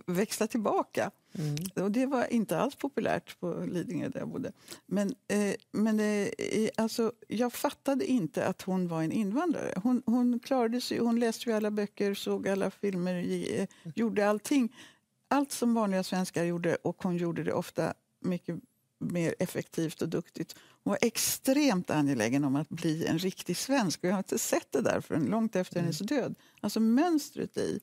växla 0.06 0.46
tillbaka. 0.46 1.10
Mm. 1.34 1.84
Och 1.84 1.90
det 1.90 2.06
var 2.06 2.32
inte 2.32 2.58
alls 2.58 2.76
populärt 2.76 3.40
på 3.40 3.66
Lidingö 3.68 4.08
där 4.08 4.20
jag 4.20 4.28
bodde. 4.28 4.52
Men, 4.86 5.14
eh, 5.28 5.54
men 5.72 6.00
eh, 6.00 6.28
alltså, 6.76 7.12
jag 7.28 7.52
fattade 7.52 8.06
inte 8.06 8.46
att 8.46 8.62
hon 8.62 8.88
var 8.88 9.02
en 9.02 9.12
invandrare. 9.12 9.72
Hon, 9.82 10.02
hon 10.06 10.38
klarade 10.38 10.80
sig, 10.80 10.98
hon 10.98 11.20
läste 11.20 11.50
ju 11.50 11.56
alla 11.56 11.70
böcker, 11.70 12.14
såg 12.14 12.48
alla 12.48 12.70
filmer, 12.70 13.14
eh, 13.58 13.66
gjorde 13.94 14.28
allting 14.28 14.76
allt 15.32 15.52
som 15.52 15.74
vanliga 15.74 16.02
svenskar 16.02 16.44
gjorde 16.44 16.76
och 16.76 17.02
hon 17.02 17.16
gjorde 17.16 17.44
det 17.44 17.52
ofta 17.52 17.94
mycket 18.20 18.56
mer 18.98 19.34
effektivt 19.38 20.02
och 20.02 20.08
duktigt. 20.08 20.56
Hon 20.84 20.90
var 20.90 20.98
extremt 21.00 21.90
angelägen 21.90 22.44
om 22.44 22.56
att 22.56 22.68
bli 22.68 23.06
en 23.06 23.18
riktig 23.18 23.56
svensk 23.56 24.04
och 24.04 24.08
jag 24.08 24.14
har 24.14 24.18
inte 24.18 24.38
sett 24.38 24.72
det 24.72 24.80
där 24.80 25.00
förrän 25.00 25.24
långt 25.24 25.56
efter 25.56 25.76
mm. 25.76 25.84
hennes 25.84 25.98
död. 25.98 26.34
Alltså 26.60 26.80
mönstret 26.80 27.56
i 27.56 27.80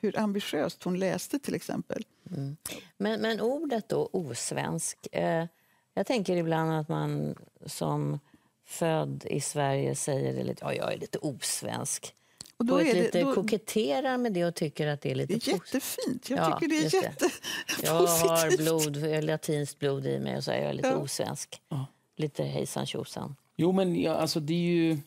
hur 0.00 0.18
ambitiöst 0.18 0.82
hon 0.82 0.98
läste 0.98 1.38
till 1.38 1.54
exempel. 1.54 2.04
Mm. 2.30 2.56
Men, 2.96 3.20
men 3.20 3.40
ordet 3.40 3.88
då, 3.88 4.08
osvensk. 4.12 5.06
Eh, 5.12 5.46
jag 5.94 6.06
tänker 6.06 6.36
ibland 6.36 6.72
att 6.72 6.88
man 6.88 7.34
som 7.66 8.18
född 8.66 9.24
i 9.30 9.40
Sverige 9.40 9.94
säger 9.94 10.34
det 10.34 10.44
lite, 10.44 10.64
ja, 10.64 10.74
jag 10.74 10.92
är 10.92 10.98
lite 10.98 11.18
osvensk. 11.18 12.14
Och 12.58 12.64
då 12.64 12.80
är 12.80 12.94
lite, 12.94 13.18
det, 13.18 13.24
då, 13.24 13.34
koketterar 13.34 14.18
med 14.18 14.32
det 14.32 14.44
och 14.44 14.54
tycker 14.54 14.86
att 14.86 15.00
det 15.00 15.10
är 15.10 15.14
lite... 15.14 15.34
Det 15.34 15.48
är 15.48 15.52
jättefint. 15.52 16.30
Jag 16.30 16.38
ja, 16.38 16.52
tycker 16.52 16.68
det 16.68 16.78
är 16.78 17.04
jättepositivt. 17.04 17.42
Jag 17.82 17.92
har 17.92 18.56
blod, 18.56 19.24
latinskt 19.24 19.78
blod 19.78 20.06
i 20.06 20.18
mig 20.18 20.36
och 20.36 20.44
så 20.44 20.50
är 20.50 20.66
jag 20.66 20.76
lite 20.76 20.88
ja. 20.88 20.96
osvensk. 20.96 21.62
Ja. 21.68 21.86
Lite 22.16 22.44
hejsan 22.44 22.86
tjosan. 22.86 23.36
Jo, 23.56 23.72
men 23.72 24.02
ja, 24.02 24.14
alltså, 24.14 24.40
det 24.40 24.54
är 24.54 24.58
ju... 24.58 24.98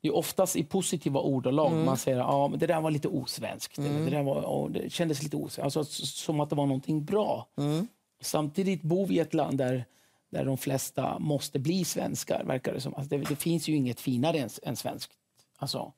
Det 0.00 0.08
är 0.08 0.14
oftast 0.14 0.56
i 0.56 0.64
positiva 0.64 1.20
ordalag 1.20 1.72
mm. 1.72 1.84
man 1.84 1.96
säger 1.96 2.18
ja, 2.18 2.52
det 2.56 2.66
där 2.66 2.80
var 2.80 2.90
lite 2.90 3.08
osvenskt. 3.08 3.78
Mm. 3.78 4.04
Det, 4.04 4.10
där 4.10 4.22
var, 4.22 4.68
det 4.68 4.92
kändes 4.92 5.22
lite 5.22 5.36
osvenskt. 5.36 5.76
Alltså, 5.76 5.84
som 6.04 6.40
att 6.40 6.50
det 6.50 6.56
var 6.56 6.66
någonting 6.66 7.04
bra. 7.04 7.48
Mm. 7.56 7.88
Samtidigt 8.20 8.82
bor 8.82 9.06
vi 9.06 9.14
i 9.14 9.18
ett 9.18 9.34
land 9.34 9.58
där, 9.58 9.84
där 10.30 10.44
de 10.44 10.58
flesta 10.58 11.18
måste 11.18 11.58
bli 11.58 11.84
svenskar. 11.84 12.44
Verkar 12.44 12.74
det, 12.74 12.80
som. 12.80 12.94
Alltså, 12.94 13.16
det, 13.16 13.24
det 13.24 13.36
finns 13.36 13.68
ju 13.68 13.76
inget 13.76 14.00
finare 14.00 14.38
än, 14.38 14.48
än 14.62 14.76
svenskt. 14.76 15.12
Alltså, 15.56 15.92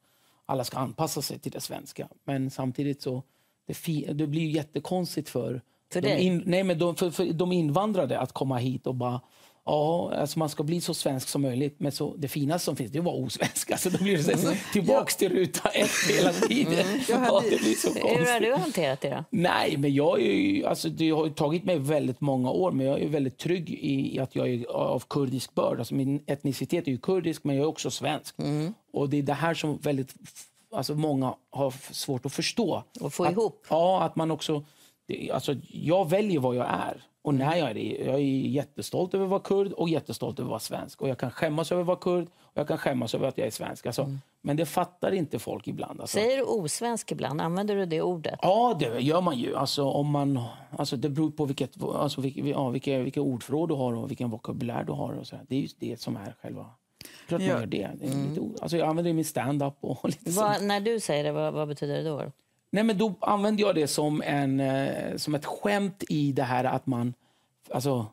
alla 0.50 0.64
ska 0.64 0.78
anpassa 0.78 1.22
sig 1.22 1.38
till 1.38 1.52
det 1.52 1.60
svenska. 1.60 2.08
Men 2.24 2.50
samtidigt 2.50 3.02
så 3.02 3.22
det, 3.66 4.12
det 4.12 4.26
blir 4.26 4.50
jättekonstigt 4.50 5.28
för, 5.28 5.62
för, 5.92 6.00
de, 6.00 6.16
in, 6.18 6.42
nej, 6.46 6.64
men 6.64 6.78
de, 6.78 6.96
för, 6.96 7.10
för 7.10 7.32
de 7.32 7.52
invandrade 7.52 8.18
att 8.18 8.32
komma 8.32 8.56
hit 8.56 8.86
och 8.86 8.94
bara 8.94 9.20
Ja, 9.70 10.12
alltså 10.14 10.38
man 10.38 10.48
ska 10.48 10.62
bli 10.62 10.80
så 10.80 10.94
svensk 10.94 11.28
som 11.28 11.42
möjligt. 11.42 11.74
Men 11.78 11.92
så, 11.92 12.14
det 12.18 12.28
finaste 12.28 12.64
som 12.64 12.76
finns 12.76 12.92
det 12.92 12.98
är 12.98 13.00
att 13.00 13.04
vara 13.04 13.14
osvensk. 13.14 13.70
Alltså, 13.70 13.90
då 13.90 13.98
blir 13.98 14.16
det 14.16 14.38
så, 14.38 14.46
mm. 14.46 14.58
tillbaks 14.72 15.16
till 15.16 15.32
ruta 15.32 15.68
ett 15.68 15.90
hela 16.08 16.32
tiden. 16.32 16.86
Mm. 16.86 17.00
Ja, 17.08 17.42
det 17.50 17.60
blir 17.60 17.74
så 17.74 17.88
Hur 17.92 18.32
har 18.32 18.40
du 18.40 18.54
hanterat 18.54 19.00
det 19.00 19.10
då? 19.10 19.24
Nej, 19.30 19.76
men 19.76 19.94
jag 19.94 20.20
är 20.20 20.32
ju, 20.32 20.66
alltså, 20.66 20.88
det 20.88 21.10
har 21.10 21.28
tagit 21.28 21.64
mig 21.64 21.78
väldigt 21.78 22.20
många 22.20 22.50
år. 22.50 22.72
Men 22.72 22.86
jag 22.86 23.00
är 23.00 23.08
väldigt 23.08 23.38
trygg 23.38 23.70
i 23.70 24.18
att 24.18 24.36
jag 24.36 24.48
är 24.48 24.70
av 24.70 25.02
kurdisk 25.08 25.54
börd. 25.54 25.78
Alltså, 25.78 25.94
min 25.94 26.22
etnicitet 26.26 26.86
är 26.86 26.92
ju 26.92 26.98
kurdisk, 26.98 27.44
men 27.44 27.56
jag 27.56 27.62
är 27.62 27.68
också 27.68 27.90
svensk. 27.90 28.38
Mm. 28.38 28.74
Och 28.92 29.08
det 29.08 29.18
är 29.18 29.22
det 29.22 29.32
här 29.32 29.54
som 29.54 29.78
väldigt 29.78 30.14
alltså 30.72 30.94
många 30.94 31.34
har 31.50 31.74
svårt 31.92 32.26
att 32.26 32.32
förstå. 32.32 32.84
Och 33.00 33.14
få 33.14 33.24
att, 33.24 33.32
ihop? 33.32 33.66
Ja, 33.70 34.02
att 34.02 34.16
man 34.16 34.30
också... 34.30 34.64
Alltså, 35.32 35.54
jag 35.68 36.10
väljer 36.10 36.40
vad 36.40 36.56
jag 36.56 36.66
är. 36.66 37.02
Och 37.22 37.34
när 37.34 37.56
jag 37.56 37.70
är 37.70 37.74
det, 37.74 37.96
jag 38.06 38.14
är 38.14 38.18
jättestolt 38.48 39.14
över 39.14 39.24
att 39.24 39.30
vara 39.30 39.40
kurd 39.40 39.72
och 39.72 39.88
jättestolt 39.88 40.38
över 40.38 40.46
att 40.46 40.50
vara 40.50 40.60
svensk. 40.60 41.02
Och 41.02 41.08
jag 41.08 41.18
kan 41.18 41.30
skämmas 41.30 41.72
över 41.72 41.80
att 41.82 41.86
vara 41.86 41.96
kurd 41.96 42.28
och 42.42 42.58
jag 42.58 42.68
kan 42.68 42.78
skämmas 42.78 43.14
över 43.14 43.28
att 43.28 43.38
jag 43.38 43.46
är 43.46 43.50
svensk. 43.50 43.86
Alltså, 43.86 44.16
Men 44.42 44.56
det 44.56 44.66
fattar 44.66 45.12
inte 45.12 45.38
folk 45.38 45.68
ibland. 45.68 46.00
Alltså. 46.00 46.18
Säger 46.18 46.36
du 46.36 46.42
osvensk 46.42 47.12
ibland? 47.12 47.40
Använder 47.40 47.76
du 47.76 47.86
det 47.86 48.02
ordet? 48.02 48.38
Ja, 48.42 48.76
det 48.80 49.00
gör 49.00 49.20
man 49.20 49.38
ju. 49.38 49.56
Alltså, 49.56 49.84
om 49.84 50.10
man, 50.10 50.40
alltså, 50.78 50.96
det 50.96 51.08
beror 51.08 51.30
på 51.30 51.44
vilket, 51.44 51.82
alltså, 51.82 52.20
vilka, 52.20 52.40
ja, 52.40 52.68
vilka, 52.68 52.98
vilka 52.98 53.20
ordförråd 53.20 53.68
du 53.68 53.74
har 53.74 53.92
och 53.92 54.10
vilken 54.10 54.30
vokabulär 54.30 54.84
du 54.84 54.92
har. 54.92 55.12
Och 55.12 55.26
så. 55.26 55.36
Det 55.48 55.56
är 55.56 55.60
ju 55.60 55.68
det 55.78 56.00
som 56.00 56.16
är 56.16 56.34
själva... 56.42 56.66
Klart 57.28 57.40
man 57.40 57.48
Ja. 57.48 57.58
gör 57.60 57.66
det. 57.66 57.90
det 58.00 58.06
är 58.06 58.28
lite, 58.28 58.62
alltså, 58.62 58.76
jag 58.76 58.88
använder 58.88 59.02
det 59.08 59.10
i 59.10 59.14
min 59.14 59.24
stand-up. 59.24 59.74
Och 59.80 60.04
lite. 60.08 60.30
Vad, 60.30 60.62
när 60.62 60.80
du 60.80 61.00
säger 61.00 61.24
det, 61.24 61.32
vad, 61.32 61.52
vad 61.52 61.68
betyder 61.68 61.94
det 61.94 62.08
då? 62.08 62.22
Nej, 62.70 62.84
men 62.84 62.98
då 62.98 63.14
använder 63.20 63.62
jag 63.64 63.74
det 63.74 63.86
som, 63.88 64.22
en, 64.22 64.60
eh, 64.60 65.16
som 65.16 65.34
ett 65.34 65.44
skämt 65.46 66.04
i 66.08 66.32
det 66.32 66.42
här 66.42 66.64
att 66.64 66.86
man... 66.86 67.14
Alltså, 67.70 68.06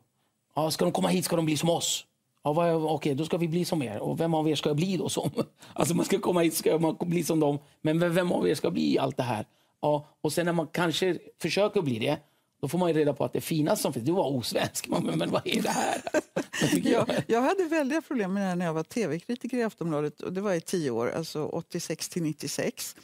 ja, 0.54 0.70
ska 0.70 0.84
de 0.84 0.92
komma 0.92 1.08
hit 1.08 1.24
ska 1.24 1.36
de 1.36 1.44
bli 1.44 1.56
som 1.56 1.70
oss. 1.70 2.04
Ja, 2.44 2.52
vad, 2.52 2.74
okej, 2.74 3.14
då 3.14 3.24
ska 3.24 3.36
vi 3.36 3.48
bli 3.48 3.64
som 3.64 3.82
er. 3.82 3.98
Och 3.98 4.20
vem 4.20 4.34
av 4.34 4.48
er 4.48 4.54
ska 4.54 4.68
jag 4.68 4.76
bli 4.76 4.96
då 4.96 5.08
som? 5.08 5.30
Alltså 5.72 5.94
man 5.94 6.04
ska 6.04 6.18
komma 6.18 6.40
hit 6.40 6.54
ska 6.54 6.78
man 6.78 6.96
bli 7.00 7.24
som 7.24 7.40
dem. 7.40 7.58
Men 7.82 7.98
vem, 7.98 8.14
vem 8.14 8.32
av 8.32 8.48
er 8.48 8.54
ska 8.54 8.70
bli 8.70 8.98
allt 8.98 9.16
det 9.16 9.22
här? 9.22 9.46
Ja, 9.80 10.06
och 10.20 10.32
sen 10.32 10.46
när 10.46 10.52
man 10.52 10.66
kanske 10.66 11.18
försöker 11.42 11.82
bli 11.82 11.98
det, 11.98 12.18
då 12.60 12.68
får 12.68 12.78
man 12.78 12.88
ju 12.88 12.94
reda 12.98 13.12
på 13.12 13.24
att 13.24 13.32
det 13.32 13.40
finaste 13.40 13.82
som 13.82 13.92
finns, 13.92 14.06
det 14.06 14.12
var 14.12 14.28
osvensk. 14.28 14.88
Man, 14.88 15.02
men, 15.06 15.18
men 15.18 15.30
vad 15.30 15.42
är 15.46 15.62
det 15.62 15.68
här? 15.70 16.02
Jag 16.60 16.70
tycker 16.70 16.90
Jag, 16.90 17.08
jag- 17.08 17.22
jag 17.26 17.42
hade 17.42 17.64
väldiga 17.64 18.02
problem 18.02 18.32
med 18.34 18.42
det 18.42 18.46
här 18.48 18.56
när 18.56 18.66
jag 18.66 18.72
var 18.74 18.82
tv-kritiker 18.82 19.56
i 19.56 19.62
Aftonbladet. 19.62 20.20
Och 20.20 20.32
det 20.32 20.40
var 20.40 20.52
i 20.54 20.60
tio 20.60 20.90
år, 20.90 21.10
alltså 21.16 21.44
86 21.46 22.08
till 22.08 22.22
96. 22.22 22.96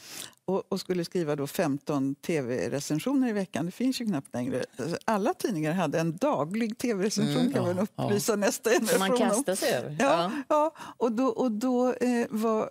Och, 0.47 0.63
och 0.73 0.81
skulle 0.81 1.05
skriva 1.05 1.37
då 1.37 1.47
15 1.47 2.15
tv-recensioner 2.15 3.29
i 3.29 3.33
veckan. 3.33 3.67
Det 3.67 3.73
finns 3.73 4.01
ju 4.01 4.07
knappt 4.07 4.35
längre. 4.35 4.65
Alltså, 4.79 4.97
Alla 5.05 5.35
tidningar 5.35 5.73
hade 5.73 6.01
en 6.01 6.17
daglig 6.17 6.79
tv-recension 6.79 7.53
kan 7.53 7.63
man 7.63 7.79
upplysa 7.79 8.37
nästa 8.37 8.71
Som 8.71 8.85
man 8.85 8.89
generation 8.89 9.23
om. 9.23 9.31
kastar 9.31 9.55
sig 9.55 9.73
över? 9.75 9.97
Ja, 10.01 10.31
ja. 10.49 10.75
och 10.79 11.13
då, 11.13 11.27
och 11.27 11.53
då 11.53 11.93
eh, 11.93 12.27
var 12.31 12.71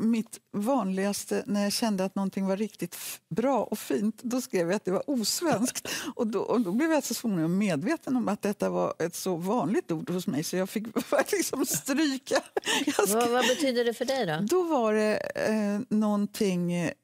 mitt 0.00 0.38
vanligaste, 0.52 1.42
när 1.46 1.62
jag 1.62 1.72
kände 1.72 2.04
att 2.04 2.14
någonting 2.14 2.46
var 2.46 2.56
riktigt 2.56 2.96
bra 3.28 3.64
och 3.64 3.78
fint, 3.78 4.22
då 4.22 4.40
skrev 4.40 4.66
jag 4.66 4.76
att 4.76 4.84
det 4.84 4.90
var 4.90 5.10
osvenskt. 5.10 5.88
och, 6.14 6.26
då, 6.26 6.40
och 6.40 6.60
då 6.60 6.72
blev 6.72 6.90
jag 6.90 7.04
så 7.04 7.14
småningom 7.14 7.58
medveten 7.58 8.16
om 8.16 8.28
att 8.28 8.42
detta 8.42 8.70
var 8.70 8.94
ett 8.98 9.14
så 9.14 9.36
vanligt 9.36 9.90
ord 9.92 10.10
hos 10.10 10.26
mig 10.26 10.44
så 10.44 10.56
jag 10.56 10.70
fick 10.70 10.86
liksom 11.32 11.66
stryka. 11.66 12.42
Jag 12.86 12.94
Vad, 12.98 13.08
skrev, 13.08 13.30
vad 13.32 13.46
betyder 13.46 13.84
det 13.84 13.94
för 13.94 14.04
dig 14.04 14.26
då? 14.26 14.38
då 14.50 14.62
var 14.62 14.94
det 14.94 15.16
eh, 15.34 15.80
någonting, 15.88 16.72
eh, 16.72 16.82
mm, 16.84 16.94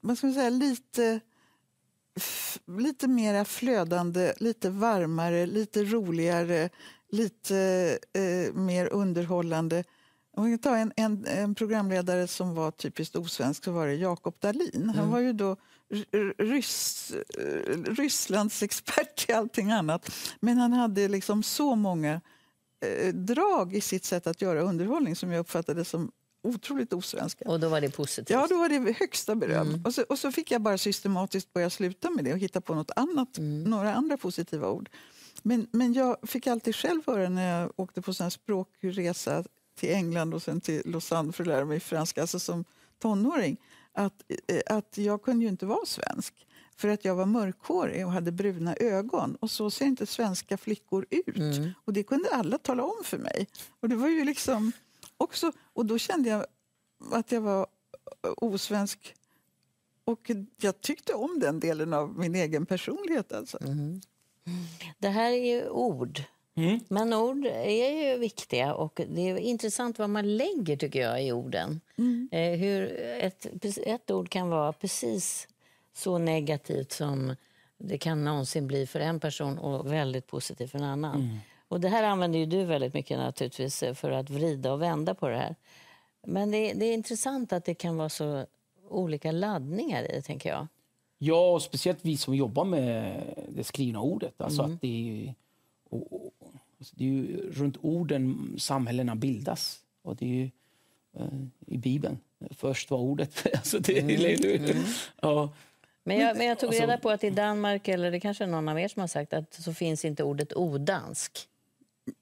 vad 0.00 0.18
ska 0.18 0.26
man 0.26 0.34
säga, 0.34 0.50
lite 0.50 1.20
lite 2.66 3.08
mera 3.08 3.44
flödande, 3.44 4.32
lite 4.36 4.70
varmare, 4.70 5.46
lite 5.46 5.84
roligare, 5.84 6.68
lite 7.10 7.58
eh, 8.12 8.54
mer 8.54 8.86
underhållande. 8.92 9.84
Om 10.36 10.44
vi 10.44 10.50
kan 10.50 10.58
ta 10.58 10.76
en, 10.76 10.92
en, 10.96 11.26
en 11.26 11.54
programledare 11.54 12.26
som 12.26 12.54
var 12.54 12.70
typiskt 12.70 13.16
osvensk 13.16 13.64
så 13.64 13.72
var 13.72 13.86
det 13.86 13.94
Jakob 13.94 14.34
Dahlin. 14.40 14.92
Han 14.96 15.10
var 15.10 15.20
ju 15.20 15.32
då 15.32 15.56
ryss, 16.38 17.12
eh, 17.38 17.82
Rysslands 17.84 18.62
expert 18.62 19.28
i 19.28 19.32
allting 19.32 19.72
annat. 19.72 20.12
Men 20.40 20.58
han 20.58 20.72
hade 20.72 21.08
liksom 21.08 21.42
så 21.42 21.74
många 21.74 22.20
eh, 22.80 23.14
drag 23.14 23.74
i 23.74 23.80
sitt 23.80 24.04
sätt 24.04 24.26
att 24.26 24.42
göra 24.42 24.60
underhållning 24.60 25.16
som 25.16 25.32
jag 25.32 25.40
uppfattade 25.40 25.84
som 25.84 26.12
otroligt 26.46 26.92
osvenska. 26.92 27.44
Och 27.48 27.60
då 27.60 27.68
var 27.68 27.80
det 27.80 27.90
positivt? 27.90 28.30
Ja, 28.30 28.46
då 28.50 28.58
var 28.58 28.68
det 28.68 28.92
högsta 28.98 29.34
beröm. 29.34 29.68
Mm. 29.68 29.82
Och, 29.84 29.94
så, 29.94 30.02
och 30.02 30.18
så 30.18 30.32
fick 30.32 30.50
jag 30.50 30.62
bara 30.62 30.78
systematiskt 30.78 31.52
börja 31.52 31.70
sluta 31.70 32.10
med 32.10 32.24
det 32.24 32.32
och 32.32 32.38
hitta 32.38 32.60
på 32.60 32.74
något 32.74 32.90
annat, 32.96 33.38
Mm. 33.38 33.64
några 33.64 33.94
andra 33.94 34.16
positiva 34.16 34.70
ord. 34.70 34.88
Men, 35.42 35.66
men 35.70 35.92
jag 35.92 36.16
fick 36.22 36.46
alltid 36.46 36.76
själv 36.76 37.02
höra 37.06 37.28
när 37.28 37.60
jag 37.60 37.72
åkte 37.76 38.02
på 38.02 38.12
här 38.18 38.30
språkresa 38.30 39.44
till 39.78 39.90
England 39.92 40.34
och 40.34 40.42
sen 40.42 40.60
till 40.60 40.82
Lausanne 40.84 41.32
för 41.32 41.44
att 41.44 41.48
lära 41.48 41.64
mig 41.64 41.80
franska, 41.80 42.20
alltså 42.20 42.38
som 42.38 42.64
tonåring, 43.02 43.56
att, 43.92 44.22
eh, 44.46 44.76
att 44.76 44.98
jag 44.98 45.22
kunde 45.22 45.44
ju 45.44 45.48
inte 45.48 45.66
vara 45.66 45.86
svensk. 45.86 46.34
För 46.76 46.88
att 46.88 47.04
jag 47.04 47.14
var 47.14 47.26
mörkhårig 47.26 48.06
och 48.06 48.12
hade 48.12 48.32
bruna 48.32 48.76
ögon. 48.76 49.36
Och 49.40 49.50
så 49.50 49.70
ser 49.70 49.84
inte 49.84 50.06
svenska 50.06 50.56
flickor 50.56 51.06
ut. 51.10 51.36
Mm. 51.36 51.70
Och 51.84 51.92
det 51.92 52.02
kunde 52.02 52.28
alla 52.30 52.58
tala 52.58 52.82
om 52.82 53.04
för 53.04 53.18
mig. 53.18 53.46
Och 53.80 53.88
det 53.88 53.96
var 53.96 54.08
ju 54.08 54.24
liksom 54.24 54.72
också... 55.16 55.52
Och 55.58 55.86
då 55.86 55.98
kände 55.98 56.28
jag 56.28 56.46
att 57.12 57.32
jag 57.32 57.40
var 57.40 57.66
eh, 58.22 58.30
osvensk. 58.36 59.14
Och 60.04 60.30
jag 60.56 60.80
tyckte 60.80 61.14
om 61.14 61.38
den 61.38 61.60
delen 61.60 61.92
av 61.92 62.18
min 62.18 62.34
egen 62.34 62.66
personlighet. 62.66 63.32
Alltså. 63.32 63.58
Det 64.98 65.08
här 65.08 65.30
är 65.30 65.44
ju 65.44 65.68
ord. 65.68 66.22
Mm. 66.54 66.80
Men 66.88 67.12
ord 67.12 67.46
är 67.46 68.10
ju 68.10 68.18
viktiga 68.18 68.74
och 68.74 69.00
det 69.08 69.20
är 69.30 69.36
intressant 69.36 69.98
vad 69.98 70.10
man 70.10 70.36
lägger 70.36 70.76
tycker 70.76 71.00
jag 71.00 71.24
i 71.24 71.32
orden. 71.32 71.80
Eh, 72.30 72.58
hur 72.58 72.92
ett, 73.00 73.46
ett 73.86 74.10
ord 74.10 74.28
kan 74.28 74.48
vara 74.48 74.72
precis 74.72 75.48
så 75.94 76.18
negativt 76.18 76.92
som 76.92 77.36
det 77.78 77.98
kan 77.98 78.24
någonsin 78.24 78.66
bli 78.66 78.86
för 78.86 79.00
en 79.00 79.20
person 79.20 79.58
och 79.58 79.92
väldigt 79.92 80.26
positivt 80.26 80.70
för 80.70 80.78
en 80.78 80.84
annan. 80.84 81.38
Och 81.68 81.80
det 81.80 81.88
här 81.88 82.02
använder 82.02 82.38
ju 82.38 82.46
du 82.46 82.64
väldigt 82.64 82.94
mycket 82.94 83.18
naturligtvis 83.18 83.82
eh, 83.82 83.94
för 83.94 84.10
att 84.10 84.30
vrida 84.30 84.72
och 84.72 84.82
vända 84.82 85.14
på 85.14 85.28
det 85.28 85.36
här. 85.36 85.54
Men 86.26 86.50
det, 86.50 86.72
det 86.72 86.86
är 86.86 86.94
intressant 86.94 87.52
att 87.52 87.64
det 87.64 87.74
kan 87.74 87.96
vara 87.96 88.08
så 88.08 88.46
olika 88.88 89.32
laddningar 89.32 90.02
i 90.02 90.06
det, 90.06 90.22
tänker 90.22 90.48
jag. 90.48 90.66
Ja, 91.18 91.52
och 91.52 91.62
speciellt 91.62 91.98
vi 92.02 92.16
som 92.16 92.34
jobbar 92.34 92.64
med 92.64 93.22
det 93.48 93.64
skrivna 93.64 94.00
ordet. 94.00 94.40
Alltså 94.40 94.62
att 94.62 94.80
det 94.80 95.26
är 95.26 95.34
och, 95.90 96.12
och, 96.12 96.32
alltså 96.78 96.94
det 96.96 97.04
är 97.04 97.08
ju 97.08 97.52
runt 97.52 97.76
orden 97.80 98.54
samhällena 98.58 99.14
bildas. 99.14 99.80
Och 100.02 100.16
det 100.16 100.24
är 100.24 100.28
ju 100.28 100.50
eh, 101.16 101.26
i 101.66 101.78
Bibeln. 101.78 102.18
Först 102.50 102.90
var 102.90 102.98
ordet. 102.98 103.46
Alltså 103.54 103.78
det, 103.78 103.98
är 103.98 104.76
ja, 105.20 105.52
Men 106.04 106.18
jag, 106.18 106.36
men 106.36 106.46
jag 106.46 106.58
tog 106.58 106.68
Alltså- 106.68 106.82
reda 106.82 106.98
på 106.98 107.10
att 107.10 107.24
i 107.24 107.30
Danmark, 107.30 107.88
eller 107.88 108.10
det 108.10 108.20
kanske 108.20 108.44
är 108.44 108.48
någon 108.48 108.68
av 108.68 108.80
er 108.80 108.88
som 108.88 109.00
har 109.00 109.06
sagt, 109.06 109.32
att 109.32 109.54
så 109.54 109.74
finns 109.74 110.04
inte 110.04 110.24
ordet 110.24 110.52
odansk. 110.52 111.48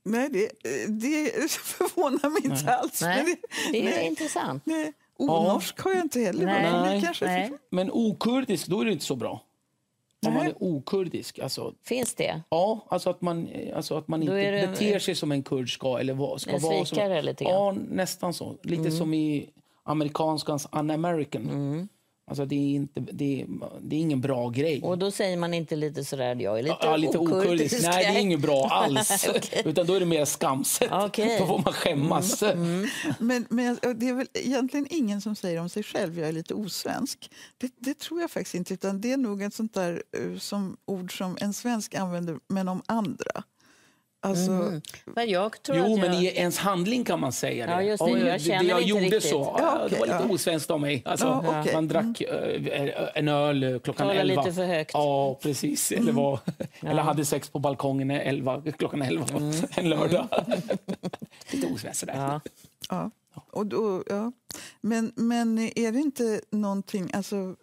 Nej, 0.04 0.28
det, 0.32 0.48
det 0.88 1.50
förvånar 1.50 2.28
mig 2.30 2.44
inte 2.44 2.74
alls. 2.74 3.02
Nej, 3.02 3.24
Men 3.24 3.36
det 3.72 3.78
är 3.80 3.84
nej, 3.84 4.06
intressant. 4.06 4.62
nej. 4.66 4.92
Onorsk 5.16 5.80
har 5.80 5.90
jag 5.90 6.00
inte 6.04 6.20
heller 6.20 6.46
Nej. 6.46 6.62
det 6.62 6.80
Nej, 6.80 7.02
kanske 7.02 7.24
nej. 7.26 7.52
Men 7.70 7.90
okurdisk, 7.92 8.66
då 8.66 8.80
är 8.80 8.84
det 8.84 8.92
inte 8.92 9.04
så 9.04 9.16
bra. 9.16 9.42
Om 10.26 10.32
man 10.34 10.42
Nej. 10.42 10.50
är 10.60 10.62
okurdisk. 10.62 11.38
Alltså, 11.38 11.74
Finns 11.84 12.14
det? 12.14 12.40
ja, 12.48 12.86
alltså 12.88 13.10
att 13.10 13.20
man, 13.20 13.48
alltså 13.76 13.98
att 13.98 14.08
man 14.08 14.22
inte 14.22 14.34
det- 14.50 14.66
beter 14.68 14.98
sig 14.98 15.14
som 15.14 15.32
en 15.32 15.42
kurd 15.42 15.74
ska. 15.74 15.98
Eller 15.98 16.14
vad, 16.14 16.40
ska 16.40 16.50
En 16.50 16.62
vara 16.62 16.84
svikare 16.84 17.18
som, 17.20 17.26
lite 17.26 17.44
grann. 17.44 17.54
Ja, 17.54 17.74
nästan 17.90 18.34
så. 18.34 18.56
Lite 18.62 18.90
som 18.90 19.14
i 19.14 19.50
amerikanskans 19.82 20.66
un-American. 20.72 21.88
Alltså 22.26 22.44
det 22.44 22.54
är, 22.54 22.74
inte, 22.74 23.00
det, 23.00 23.40
är, 23.42 23.46
det 23.80 23.96
är 23.96 24.00
ingen 24.00 24.20
bra 24.20 24.48
grej. 24.48 24.82
Och 24.82 24.98
då 24.98 25.10
säger 25.10 25.36
man 25.36 25.54
inte 25.54 25.76
lite 25.76 26.04
sådär, 26.04 26.34
jag 26.34 26.58
är 26.58 26.62
lite, 26.62 26.76
Ja, 26.80 26.96
lite 26.96 27.18
okurdisk. 27.18 27.82
Nej, 27.82 28.04
det 28.04 28.18
är 28.18 28.20
inget 28.20 28.40
bra 28.40 28.66
alls. 28.70 29.26
Okej. 29.28 29.62
Utan 29.64 29.86
då 29.86 29.94
är 29.94 30.00
det 30.00 30.06
mer 30.06 30.24
skamset. 30.24 30.88
Okej. 30.92 31.36
Då 31.40 31.46
får 31.46 31.58
man 31.58 31.72
skämmas. 31.72 32.42
Men, 33.18 33.46
men 33.48 33.78
det 33.96 34.08
är 34.08 34.14
väl 34.14 34.26
egentligen 34.34 34.86
ingen 34.90 35.20
som 35.20 35.36
säger 35.36 35.60
om 35.60 35.68
sig 35.68 35.82
själv 35.82 36.18
jag 36.18 36.28
är 36.28 36.32
lite 36.32 36.54
osvensk. 36.54 37.30
Det, 37.58 37.72
det 37.76 37.98
tror 37.98 38.20
jag 38.20 38.30
faktiskt 38.30 38.54
inte. 38.54 38.74
Utan 38.74 39.00
Det 39.00 39.12
är 39.12 39.16
nog 39.16 39.42
ett 39.42 39.54
sånt 39.54 39.74
där 39.74 40.02
eh, 40.18 40.38
som 40.38 40.76
ord 40.86 41.18
som 41.18 41.36
en 41.40 41.52
svensk 41.52 41.94
använder, 41.94 42.38
men 42.48 42.68
om 42.68 42.82
andra. 42.86 43.42
Alltså, 44.24 44.80
Men 45.04 45.28
jag 45.28 45.62
tror 45.62 45.78
Jo, 45.78 45.84
att 45.84 45.90
jag... 45.90 45.98
men 45.98 46.14
i 46.14 46.26
ens 46.26 46.58
handling 46.58 47.04
kan 47.04 47.20
man 47.20 47.32
säga 47.32 47.66
det. 47.66 47.72
Ja, 47.72 47.82
just 47.82 48.04
det. 48.04 48.10
Jag 48.10 48.40
känner 48.40 48.58
det 48.62 48.68
jag 48.68 48.80
inte 48.80 48.90
gjorde 48.90 49.04
riktigt. 49.04 49.22
så. 49.22 49.56
Ja, 49.58 49.78
det 49.78 49.84
okej, 49.86 49.98
var 49.98 50.06
lite 50.06 50.24
ja. 50.28 50.34
osvenskt 50.34 50.70
av 50.70 50.80
mig. 50.80 51.02
Alltså, 51.04 51.26
Ja, 51.26 51.60
okej. 51.60 51.74
Man 51.74 51.88
drack 51.88 52.20
eh, 52.20 53.08
en 53.14 53.28
öl 53.28 53.80
klockan 53.84 54.06
Tala 54.06 54.20
elva. 54.20 54.42
lite 54.42 54.54
för 54.54 54.66
högt. 54.66 54.90
Ja, 54.94 55.38
precis. 55.42 55.92
Eller, 55.92 56.12
var, 56.12 56.38
eller 56.82 57.02
hade 57.02 57.24
sex 57.24 57.48
på 57.48 57.58
balkongen 57.58 58.10
elva, 58.10 58.62
klockan 58.78 59.02
elva 59.02 59.26
en 59.76 59.88
lördag. 59.88 60.28
lite 61.50 61.66
osvenskt 61.66 62.00
sådär. 62.00 62.14
Ja. 62.16 62.40
ja. 62.90 63.10
Och 63.50 63.66
då, 63.66 64.02
ja. 64.06 64.32
Men, 64.80 65.12
men 65.16 65.58
är 65.58 65.92
det 65.92 65.98
inte 65.98 66.40
någonting... 66.50 67.10
Alltså, 67.12 67.56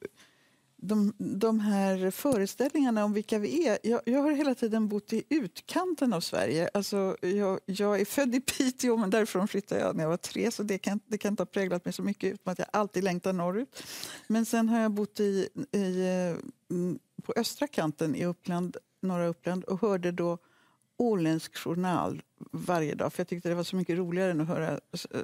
de, 0.83 1.13
de 1.17 1.59
här 1.59 2.11
föreställningarna 2.11 3.05
om 3.05 3.13
vilka 3.13 3.39
vi 3.39 3.67
är. 3.67 3.79
Jag, 3.83 4.01
jag 4.05 4.21
har 4.21 4.31
hela 4.31 4.55
tiden 4.55 4.87
bott 4.87 5.13
i 5.13 5.23
utkanten 5.29 6.13
av 6.13 6.21
Sverige. 6.21 6.69
Alltså, 6.73 7.17
jag, 7.21 7.59
jag 7.65 8.01
är 8.01 8.05
född 8.05 8.35
i 8.35 8.41
Piteå, 8.41 8.97
men 8.97 9.09
därifrån 9.09 9.47
flyttade 9.47 9.81
jag 9.81 9.95
när 9.95 10.03
jag 10.03 10.09
var 10.09 10.17
tre. 10.17 10.51
Så 10.51 10.63
det 10.63 10.77
kan, 10.77 10.99
det 11.07 11.17
kan 11.17 11.33
inte 11.33 11.41
ha 11.43 11.45
präglat 11.45 11.85
mig 11.85 11.93
så 11.93 12.03
mycket, 12.03 12.33
utom 12.33 12.51
att 12.51 12.59
jag 12.59 12.67
alltid 12.73 13.03
längtar 13.03 13.33
norrut. 13.33 13.83
Men 14.27 14.45
sen 14.45 14.69
har 14.69 14.79
jag 14.79 14.91
bott 14.91 15.19
i, 15.19 15.49
i, 15.71 16.07
mm, 16.69 16.99
på 17.23 17.33
östra 17.35 17.67
kanten 17.67 18.15
i 18.15 18.25
Uppland, 18.25 18.77
norra 19.01 19.27
Uppland 19.27 19.63
och 19.63 19.81
hörde 19.81 20.11
då 20.11 20.37
åländsk 20.97 21.57
journal 21.57 22.21
varje 22.51 22.95
dag. 22.95 23.13
För 23.13 23.19
jag 23.19 23.27
tyckte 23.27 23.49
det 23.49 23.55
var 23.55 23.63
så 23.63 23.75
mycket 23.75 23.97
roligare 23.97 24.31
än 24.31 24.41
att 24.41 24.47
höra 24.47 24.71
eh, 24.71 25.21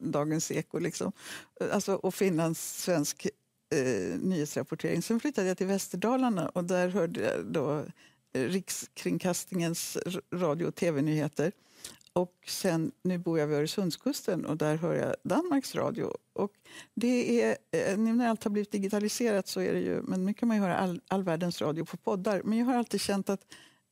Dagens 0.00 0.50
Eko. 0.50 0.78
Liksom. 0.78 1.12
Alltså, 1.72 1.94
och 1.94 2.14
finlandssvensk 2.14 3.28
eh, 3.70 4.18
nyhetsrapportering. 4.20 5.02
Sen 5.02 5.20
flyttade 5.20 5.48
jag 5.48 5.56
till 5.56 5.66
Västerdalarna 5.66 6.48
och 6.48 6.64
där 6.64 6.88
hörde 6.88 7.20
jag 7.20 7.46
då 7.46 7.84
eh, 8.32 8.42
Rikskringkastingens 8.42 9.98
radio 10.32 10.66
och 10.66 10.74
tv-nyheter. 10.74 11.52
Och 12.12 12.34
sen, 12.46 12.92
nu 13.02 13.18
bor 13.18 13.38
jag 13.38 13.46
vid 13.46 13.58
Öresundskusten 13.58 14.44
och 14.44 14.56
där 14.56 14.76
hör 14.76 14.94
jag 14.94 15.14
Danmarks 15.22 15.74
radio. 15.74 16.16
Och 16.32 16.52
det 16.94 17.42
är, 17.42 17.56
eh, 17.70 17.98
nu 17.98 18.12
när 18.12 18.28
allt 18.28 18.44
har 18.44 18.50
blivit 18.50 18.72
digitaliserat 18.72 19.48
så 19.48 19.60
är 19.60 19.72
det 19.72 19.80
ju, 19.80 20.02
men 20.02 20.24
nu 20.24 20.34
kan 20.34 20.48
man 20.48 20.56
ju 20.56 20.62
höra 20.62 20.76
all, 20.76 21.00
all 21.08 21.22
världens 21.22 21.60
radio 21.60 21.84
på 21.84 21.96
poddar. 21.96 22.42
Men 22.44 22.58
jag 22.58 22.66
har 22.66 22.74
alltid 22.74 23.00
känt 23.00 23.30
att 23.30 23.46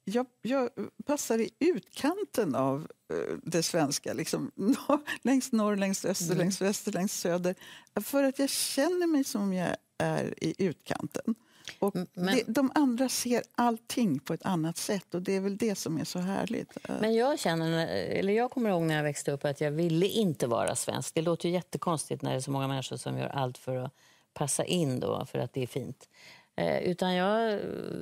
jag, 0.08 0.26
jag 0.42 0.70
passar 1.06 1.38
i 1.38 1.50
utkanten 1.58 2.54
av 2.54 2.88
eh, 3.12 3.36
det 3.42 3.62
svenska. 3.62 4.12
Liksom, 4.12 4.50
längst 5.22 5.52
norr, 5.52 5.76
längst 5.76 6.04
öster, 6.04 6.26
Mm. 6.26 6.38
längst 6.38 6.60
väster, 6.60 6.92
längst 6.92 7.20
söder. 7.20 7.54
För 8.00 8.22
att 8.22 8.38
jag 8.38 8.50
känner 8.50 9.06
mig 9.06 9.24
som 9.24 9.52
jag 9.52 9.76
är 9.98 10.44
i 10.44 10.54
utkanten. 10.58 11.34
Och 11.78 11.94
men- 12.14 12.36
det, 12.36 12.42
de 12.46 12.72
andra 12.74 13.08
ser 13.08 13.42
allting 13.54 14.18
på 14.18 14.34
ett 14.34 14.42
annat 14.46 14.76
sätt 14.76 15.14
och 15.14 15.22
det 15.22 15.32
är 15.36 15.40
väl 15.40 15.56
det 15.56 15.74
som 15.74 15.98
är 16.00 16.04
så 16.04 16.18
härligt. 16.18 16.76
Men 17.00 17.14
jag 17.14 17.38
känner, 17.38 17.86
eller 17.88 18.32
jag 18.32 18.50
kommer 18.50 18.70
ihåg 18.70 18.82
när 18.82 18.96
jag 18.96 19.02
växte 19.02 19.32
upp 19.32 19.44
att 19.44 19.60
jag 19.60 19.70
ville 19.70 20.06
inte 20.06 20.46
vara 20.46 20.76
svensk. 20.76 21.14
Det 21.14 21.22
låter 21.22 21.48
ju 21.48 21.54
jättekonstigt 21.54 22.22
när 22.22 22.30
det 22.30 22.36
är 22.36 22.40
så 22.40 22.50
många 22.50 22.68
människor 22.68 22.96
som 22.96 23.18
gör 23.18 23.28
allt 23.28 23.58
för 23.58 23.76
att 23.76 23.92
passa 24.34 24.64
in 24.64 25.00
då, 25.00 25.26
för 25.26 25.38
att 25.38 25.52
det 25.52 25.62
är 25.62 25.66
fint. 25.66 26.08
Eh, 26.56 26.78
utan 26.78 27.14
jag 27.14 27.52
eh, 27.52 27.58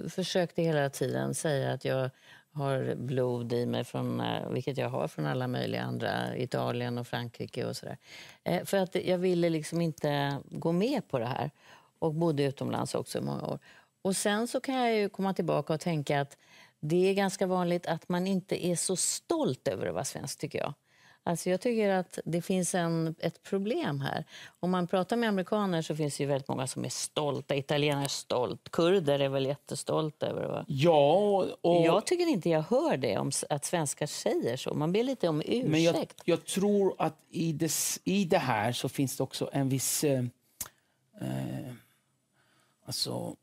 försökte 0.09 0.63
hela 0.63 0.91
tiden 0.91 1.35
säga 1.35 1.73
att 1.73 1.85
jag 1.85 2.11
har 2.53 2.95
blod 2.95 3.53
i 3.53 3.67
mig, 3.67 3.85
från, 3.85 4.21
eh, 4.21 4.49
vilket 4.51 4.79
jag 4.79 4.89
har 4.89 5.09
från 5.09 5.27
alla 5.27 5.49
möjliga 5.49 5.83
andra, 5.83 6.37
Italien 6.37 6.99
och 6.99 7.07
Frankrike 7.07 7.67
och 7.67 7.77
sådär. 7.77 7.99
Eh, 8.45 8.65
för 8.65 8.77
att 8.77 8.95
jag 8.95 9.19
ville 9.19 9.49
liksom 9.51 9.81
inte 9.81 10.39
gå 10.51 10.73
med 10.73 11.09
på 11.09 11.19
det 11.19 11.27
här 11.27 11.51
och 11.99 12.15
bodde 12.15 12.43
utomlands 12.45 12.95
också 12.95 13.19
i 13.19 13.21
många 13.21 13.47
år. 13.47 13.59
Och 14.03 14.17
sen 14.17 14.49
så 14.49 14.61
kan 14.61 14.75
jag 14.75 14.95
ju 14.97 15.09
komma 15.09 15.35
tillbaka 15.35 15.75
och 15.75 15.81
tänka 15.81 16.21
att 16.21 16.37
det 16.81 17.11
är 17.11 17.15
ganska 17.15 17.47
vanligt 17.47 17.87
att 17.87 18.09
man 18.09 18.27
inte 18.27 18.67
är 18.67 18.77
så 18.77 18.97
stolt 18.97 19.69
över 19.69 19.87
att 19.87 19.95
vara 19.95 20.05
svensk, 20.05 20.39
tycker 20.39 20.59
jag. 20.59 20.75
Alltså 21.27 21.51
jag 21.51 21.61
tycker 21.61 21.91
att 21.91 22.19
det 22.25 22.43
finns 22.43 22.75
en, 22.75 23.15
ett 23.19 23.43
problem 23.43 24.01
här. 24.01 24.25
Om 24.61 24.71
man 24.71 24.87
pratar 24.87 25.17
med 25.17 25.29
amerikaner 25.29 25.83
så 25.83 25.97
finns 25.97 26.17
det 26.17 26.23
ju 26.23 26.29
väldigt 26.29 26.49
många 26.49 26.67
som 26.67 26.85
är 26.85 26.89
stolta. 26.89 27.57
Italienare 27.57 28.05
är 28.05 28.09
stolt. 28.09 28.71
Kurder 28.71 29.19
är 29.19 29.29
väl 29.29 29.47
jättestolta 29.47 30.27
över 30.27 30.47
vara... 30.47 30.65
Ja, 30.69 31.47
och... 31.61 31.87
Jag 31.87 32.07
tycker 32.07 32.27
inte 32.27 32.51
jag 32.51 32.63
hör 32.63 32.97
det 32.97 33.19
om 33.19 33.31
att 33.49 33.65
svenskar 33.65 34.07
säger 34.07 34.57
så. 34.57 34.75
Man 34.75 34.93
ber 34.93 35.03
lite 35.03 35.29
om 35.29 35.41
ursäkt. 35.41 35.69
Men 35.69 35.83
jag, 35.83 36.07
jag 36.25 36.45
tror 36.45 36.95
att 36.99 37.17
i 37.31 37.53
det, 37.53 37.73
i 38.05 38.25
det 38.25 38.39
här 38.39 38.73
så 38.73 38.89
finns 38.89 39.17
det 39.17 39.23
också 39.23 39.51
en 39.53 39.69
viss... 39.69 40.05
Eh, 40.05 40.25
eh, 41.21 41.73
alltså, 42.85 43.37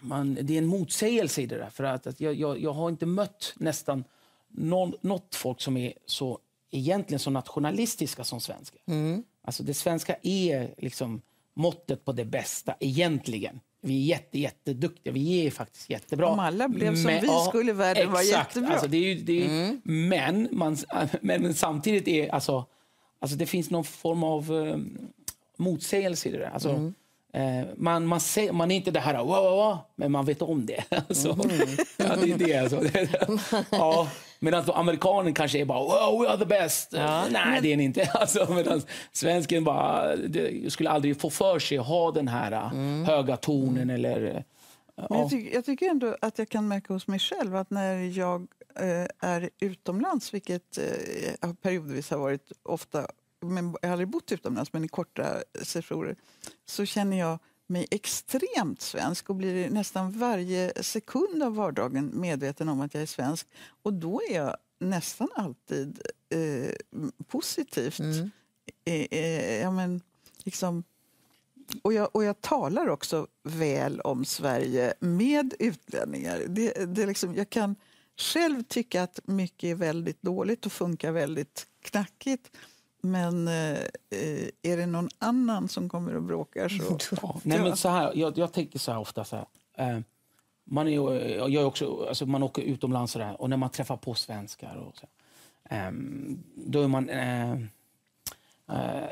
man, 0.00 0.38
det 0.42 0.54
är 0.54 0.58
en 0.58 0.66
motsägelse 0.66 1.42
i 1.42 1.46
det 1.46 1.56
där. 1.56 1.70
För 1.70 1.84
att, 1.84 2.06
att 2.06 2.20
jag, 2.20 2.34
jag, 2.34 2.58
jag 2.58 2.72
har 2.72 2.88
inte 2.88 3.06
mött 3.06 3.54
nästan 3.56 4.04
någon, 4.48 4.94
något 5.00 5.34
folk 5.34 5.60
som 5.60 5.76
är 5.76 5.92
så 6.06 6.38
egentligen 6.72 7.18
så 7.18 7.30
nationalistiska 7.30 8.24
som 8.24 8.40
svenskar. 8.40 8.80
Alltså 9.44 9.62
det 9.62 9.74
svenska 9.74 10.16
är 10.22 10.74
liksom 10.78 11.22
måttet 11.54 12.04
på 12.04 12.12
det 12.12 12.24
bästa 12.24 12.74
egentligen. 12.80 13.60
Vi 13.80 14.02
är 14.02 14.06
jätte, 14.06 14.38
jätteduktiga. 14.38 15.12
Vi 15.12 15.46
är 15.46 15.50
faktiskt 15.50 15.90
jättebra. 15.90 16.28
Om 16.28 16.38
alla 16.38 16.68
blev 16.68 16.96
som 16.96 17.10
vi 17.10 17.28
skulle 17.48 17.72
världen 17.72 18.12
vara 18.12 18.22
jättebra. 18.22 18.72
Alltså 18.72 18.88
det 18.88 18.96
är 18.96 19.14
det 19.14 19.44
är, 19.44 19.78
men, 19.84 20.48
man, 20.52 20.76
men, 21.20 21.42
men 21.42 21.54
samtidigt 21.54 22.08
är 22.08 22.34
alltså, 22.34 22.66
alltså 23.18 23.36
det 23.36 23.46
finns 23.46 23.70
någon 23.70 23.84
form 23.84 24.24
av 24.24 24.50
um, 24.52 24.98
motsägelse 25.56 26.28
i 26.28 26.32
det 26.32 26.38
där. 26.38 26.50
Alltså, 26.50 26.92
eh, 27.32 27.66
man, 27.76 28.06
man, 28.06 28.20
ser, 28.20 28.52
man 28.52 28.70
är 28.70 28.76
inte 28.76 28.90
det 28.90 29.00
här 29.00 29.18
wow, 29.18 29.26
wow, 29.26 29.56
wow, 29.56 29.78
men 29.96 30.12
man 30.12 30.24
vet 30.24 30.42
om 30.42 30.66
det. 30.66 30.84
Alltså, 31.08 31.28
ja, 31.96 32.16
det 32.16 32.32
är 32.32 32.38
det. 32.38 32.56
Alltså. 32.56 32.82
ja, 33.70 34.08
Medan 34.42 34.64
amerikanen 34.74 35.34
kanske 35.34 35.60
är 35.60 35.64
bara 35.64 35.78
wow, 35.78 36.20
we 36.20 36.28
are 36.28 36.38
the 36.38 36.44
best. 36.44 36.92
Nej, 36.92 37.60
det 37.62 37.72
är 37.72 37.76
ni 37.76 37.84
inte. 37.84 38.10
Alltså, 38.14 38.52
Medan 38.52 38.82
svensken 39.12 39.64
bara, 39.64 40.16
det, 40.16 40.72
skulle 40.72 40.90
aldrig 40.90 41.20
få 41.20 41.30
för 41.30 41.58
sig 41.58 41.78
att 41.78 41.86
ha 41.86 42.10
den 42.10 42.28
här 42.28 42.52
uh, 42.52 43.04
höga 43.04 43.36
tonen. 43.36 43.90
Eller, 43.90 44.24
uh, 44.24 44.32
Men 44.32 44.42
ja. 44.96 45.06
jag, 45.18 45.30
tycker, 45.30 45.54
jag 45.54 45.64
tycker 45.64 45.90
ändå 45.90 46.16
att 46.20 46.38
jag 46.38 46.48
kan 46.48 46.68
märka 46.68 46.92
hos 46.92 47.06
mig 47.06 47.18
själv 47.18 47.56
att 47.56 47.70
när 47.70 48.18
jag 48.18 48.46
eh, 48.76 49.30
är 49.30 49.50
utomlands, 49.60 50.34
vilket 50.34 50.78
eh, 50.78 51.52
periodvis 51.62 52.10
har 52.10 52.18
varit 52.18 52.52
ofta, 52.62 53.06
men 53.42 53.74
jag 53.82 53.88
har 53.88 53.92
aldrig 53.92 54.08
bott 54.08 54.32
utomlands, 54.32 54.72
men 54.72 54.84
i 54.84 54.88
korta 54.88 55.24
sessioner, 55.62 56.16
så 56.66 56.84
känner 56.84 57.18
jag 57.18 57.38
mig 57.72 57.86
extremt 57.90 58.80
svensk 58.80 59.30
och 59.30 59.36
blir 59.36 59.70
nästan 59.70 60.10
varje 60.10 60.82
sekund 60.82 61.42
av 61.42 61.54
vardagen 61.54 62.10
medveten 62.14 62.68
om 62.68 62.80
att 62.80 62.94
jag 62.94 63.02
är 63.02 63.06
svensk. 63.06 63.46
Och 63.82 63.92
då 63.92 64.20
är 64.30 64.34
jag 64.34 64.56
nästan 64.78 65.28
alltid 65.34 66.00
eh, 66.28 66.74
positivt. 67.26 68.00
Eh, 68.84 69.06
eh, 69.10 69.60
ja, 69.60 69.70
men, 69.70 70.00
liksom, 70.44 70.84
och 71.82 71.92
jag, 71.92 72.08
och 72.12 72.24
jag 72.24 72.40
talar 72.40 72.88
också 72.88 73.26
väl 73.42 74.00
om 74.00 74.24
Sverige 74.24 74.94
med 75.00 75.54
utlänningar. 75.58 76.42
Det, 76.48 76.94
det 76.94 77.06
liksom, 77.06 77.34
jag 77.34 77.50
kan 77.50 77.76
själv 78.16 78.62
tycka 78.62 79.02
att 79.02 79.20
mycket 79.24 79.68
är 79.68 79.74
väldigt 79.74 80.22
dåligt 80.22 80.66
och 80.66 80.72
funkar 80.72 81.12
väldigt 81.12 81.66
knackigt. 81.82 82.56
Men 83.04 83.48
eh, 83.48 83.78
eh, 84.10 84.48
är 84.62 84.76
det 84.76 84.86
någon 84.86 85.08
annan 85.18 85.68
som 85.68 85.88
kommer 85.88 86.16
och 86.16 86.22
bråkar 86.22 86.68
så... 86.68 86.98
Ja, 87.22 87.40
nej, 87.42 87.58
men 87.58 87.76
så 87.76 87.88
här, 87.88 88.12
jag, 88.14 88.38
jag 88.38 88.52
tänker 88.52 88.78
så 88.78 88.92
här 88.92 88.98
ofta. 88.98 89.24
Så 89.24 89.36
här, 89.36 89.46
eh, 89.76 90.00
man, 90.64 90.88
är, 90.88 90.92
jag 91.38 91.54
är 91.54 91.64
också, 91.64 92.06
alltså 92.08 92.26
man 92.26 92.42
åker 92.42 92.62
utomlands 92.62 93.14
och, 93.16 93.20
där, 93.20 93.40
och 93.40 93.50
när 93.50 93.56
man 93.56 93.70
träffar 93.70 93.96
på 93.96 94.14
svenskar 94.14 94.76
och 94.76 94.96
så, 94.96 95.06
eh, 95.74 95.90
då 96.56 96.82
är 96.82 96.88
man... 96.88 97.08
Eh, 97.08 97.52
eh, 98.68 99.04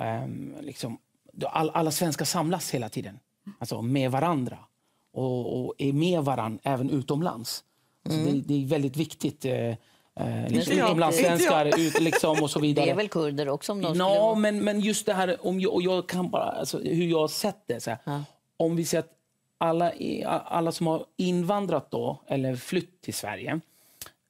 eh, 0.00 0.28
liksom, 0.60 0.98
då 1.32 1.46
all, 1.46 1.70
alla 1.70 1.90
svenskar 1.90 2.24
samlas 2.24 2.70
hela 2.74 2.88
tiden 2.88 3.18
alltså 3.58 3.82
med 3.82 4.10
varandra 4.10 4.58
och, 5.12 5.64
och 5.64 5.74
är 5.78 5.92
med 5.92 6.24
varandra 6.24 6.60
även 6.62 6.90
utomlands. 6.90 7.64
Alltså, 8.04 8.20
det, 8.20 8.40
det 8.40 8.62
är 8.62 8.66
väldigt 8.66 8.96
viktigt. 8.96 9.44
Eh, 10.18 10.48
liksom, 10.48 10.72
utomlandssvenskar 10.78 11.78
ut, 11.78 12.00
liksom, 12.00 12.42
och 12.42 12.50
så 12.50 12.60
vidare. 12.60 12.84
Det 12.86 12.90
är 12.90 12.96
väl 12.96 13.08
kurder 13.08 13.48
också 13.48 13.72
om 13.72 13.80
de 13.82 13.94
skulle 13.94 14.08
Ja, 14.08 14.34
men, 14.34 14.64
men 14.64 14.80
just 14.80 15.06
det 15.06 15.14
här 15.14 15.46
om 15.46 15.60
jag, 15.60 15.72
och 15.74 15.82
jag 15.82 16.08
kan 16.08 16.30
bara, 16.30 16.44
alltså, 16.50 16.78
hur 16.78 17.06
jag 17.06 17.18
har 17.18 17.28
sett 17.28 17.62
det. 17.66 17.80
Så 17.80 17.90
här, 18.04 18.22
Om 18.56 18.76
vi 18.76 18.84
säger 18.84 19.02
att 19.04 19.12
alla, 19.58 19.92
alla 20.44 20.72
som 20.72 20.86
har 20.86 21.04
invandrat 21.16 21.90
då, 21.90 22.22
eller 22.28 22.56
flytt 22.56 23.00
till 23.00 23.14
Sverige 23.14 23.60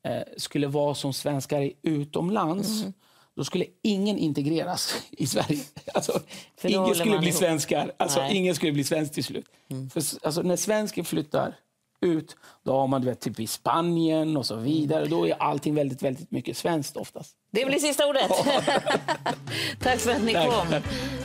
eh, 0.08 0.22
skulle 0.36 0.66
vara 0.66 0.94
som 0.94 1.12
svenskar 1.12 1.70
utomlands 1.82 2.80
Mm. 2.80 2.92
då 3.36 3.44
skulle 3.44 3.64
ingen 3.82 4.18
integreras 4.18 4.94
i 5.10 5.26
Sverige. 5.26 5.60
Alltså, 5.94 6.20
För 6.56 6.68
ingen 6.68 6.94
skulle 6.94 7.18
bli 7.18 7.28
ihop. 7.28 7.38
svenskar. 7.38 7.92
Alltså, 7.96 8.18
Nej. 8.20 8.28
Mm. 8.30 8.42
ingen 8.42 8.54
skulle 8.54 8.72
bli 8.72 8.84
svensk 8.84 9.12
till 9.14 9.24
slut. 9.24 9.46
För, 9.92 10.00
s- 10.00 10.18
alltså, 10.22 10.42
när 10.42 10.56
svensken 10.56 11.04
flyttar 11.04 11.56
ut, 12.00 12.36
då 12.64 12.72
har 12.72 12.86
man 12.86 13.00
du 13.00 13.06
vet, 13.06 13.20
typ 13.20 13.40
i 13.40 13.46
Spanien 13.46 14.36
och 14.36 14.46
så 14.46 14.56
vidare. 14.56 15.06
Då 15.06 15.28
är 15.28 15.42
allting 15.42 15.74
väldigt, 15.74 16.02
väldigt 16.02 16.30
mycket 16.30 16.56
svenskt 16.56 16.96
oftast. 16.96 17.36
Det 17.52 17.64
blir 17.64 17.78
sista 17.78 18.06
ordet. 18.06 18.30
Tack 19.80 19.98
för 19.98 20.10
att 20.10 20.22
ni 20.22 20.32
kom. 20.32 20.80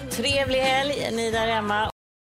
Trevlig 0.09 0.59
helg, 0.59 1.11
ni 1.11 1.31
där 1.31 1.47
hemma. 1.47 1.89